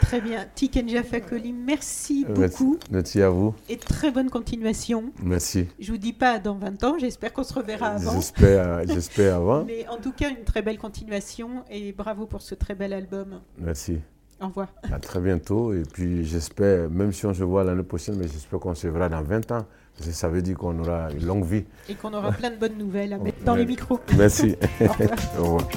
très 0.00 0.20
bien. 0.20 0.46
Tikenja 0.54 1.02
Fakoli, 1.02 1.52
merci 1.52 2.24
beaucoup. 2.24 2.78
Merci, 2.90 3.22
à 3.22 3.30
vous. 3.30 3.54
Et 3.68 3.76
très 3.76 4.10
bonne 4.10 4.30
continuation. 4.30 5.12
Merci. 5.22 5.68
Je 5.78 5.92
vous 5.92 5.98
dis 5.98 6.12
pas 6.12 6.38
dans 6.38 6.56
20 6.56 6.84
ans, 6.84 6.98
j'espère 6.98 7.32
qu'on 7.32 7.44
se 7.44 7.54
reverra 7.54 7.88
avant. 7.88 8.12
J'espère, 8.12 8.86
j'espère 8.88 9.36
avant. 9.36 9.64
Mais 9.64 9.86
en 9.88 9.98
tout 9.98 10.12
cas, 10.12 10.30
une 10.30 10.44
très 10.44 10.62
belle 10.62 10.78
continuation 10.78 11.64
et 11.70 11.92
bravo 11.92 12.26
pour 12.26 12.42
ce 12.42 12.54
très 12.54 12.74
bel 12.74 12.92
album. 12.92 13.40
Merci. 13.58 14.00
Au 14.40 14.48
revoir. 14.48 14.68
À 14.90 14.98
très 14.98 15.20
bientôt. 15.20 15.72
Et 15.72 15.82
puis 15.82 16.24
j'espère, 16.24 16.90
même 16.90 17.12
si 17.12 17.26
on 17.26 17.34
se 17.34 17.44
voit 17.44 17.64
l'année 17.64 17.82
prochaine, 17.82 18.16
mais 18.16 18.28
j'espère 18.28 18.58
qu'on 18.58 18.74
se 18.74 18.88
verra 18.88 19.08
dans 19.08 19.22
20 19.22 19.52
ans. 19.52 19.66
Parce 19.96 20.08
que 20.08 20.14
ça 20.14 20.28
veut 20.28 20.42
dire 20.42 20.58
qu'on 20.58 20.76
aura 20.80 21.12
une 21.12 21.24
longue 21.24 21.44
vie. 21.44 21.64
Et 21.88 21.94
qu'on 21.94 22.12
aura 22.12 22.32
plein 22.32 22.50
de 22.50 22.56
bonnes 22.56 22.76
nouvelles 22.76 23.12
à 23.12 23.18
mettre 23.18 23.44
dans 23.44 23.54
les 23.54 23.64
micros. 23.64 24.00
Merci. 24.16 24.56
Au 25.38 25.42
revoir. 25.42 25.68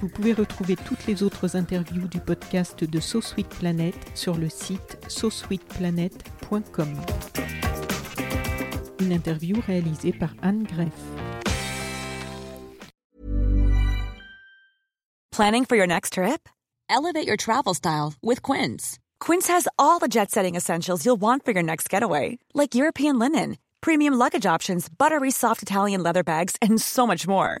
Vous 0.00 0.08
pouvez 0.08 0.32
retrouver 0.32 0.76
toutes 0.76 1.06
les 1.06 1.22
autres 1.22 1.56
interviews 1.56 2.08
du 2.08 2.20
podcast 2.20 2.84
de 2.84 3.00
So 3.00 3.20
Sweet 3.20 3.48
Planet 3.50 3.94
sur 4.14 4.34
le 4.34 4.48
site 4.48 4.96
sosweetplanet.com. 5.08 6.88
Une 9.00 9.12
interview 9.12 9.60
réalisée 9.66 10.12
par 10.12 10.30
Anne 10.40 10.62
Greff. 10.62 10.94
Planning 15.30 15.66
for 15.66 15.76
your 15.76 15.86
next 15.86 16.14
trip? 16.14 16.48
Elevate 16.88 17.26
your 17.26 17.36
travel 17.36 17.74
style 17.74 18.14
with 18.22 18.40
Quince. 18.40 18.98
Quince 19.20 19.48
has 19.48 19.68
all 19.78 19.98
the 19.98 20.08
jet 20.08 20.30
setting 20.30 20.56
essentials 20.56 21.04
you'll 21.04 21.20
want 21.20 21.44
for 21.44 21.52
your 21.52 21.62
next 21.62 21.90
getaway, 21.90 22.38
like 22.54 22.74
European 22.74 23.18
linen, 23.18 23.58
premium 23.82 24.14
luggage 24.14 24.46
options, 24.46 24.88
buttery 24.88 25.30
soft 25.30 25.62
Italian 25.62 26.02
leather 26.02 26.24
bags, 26.24 26.56
and 26.62 26.80
so 26.80 27.06
much 27.06 27.28
more 27.28 27.60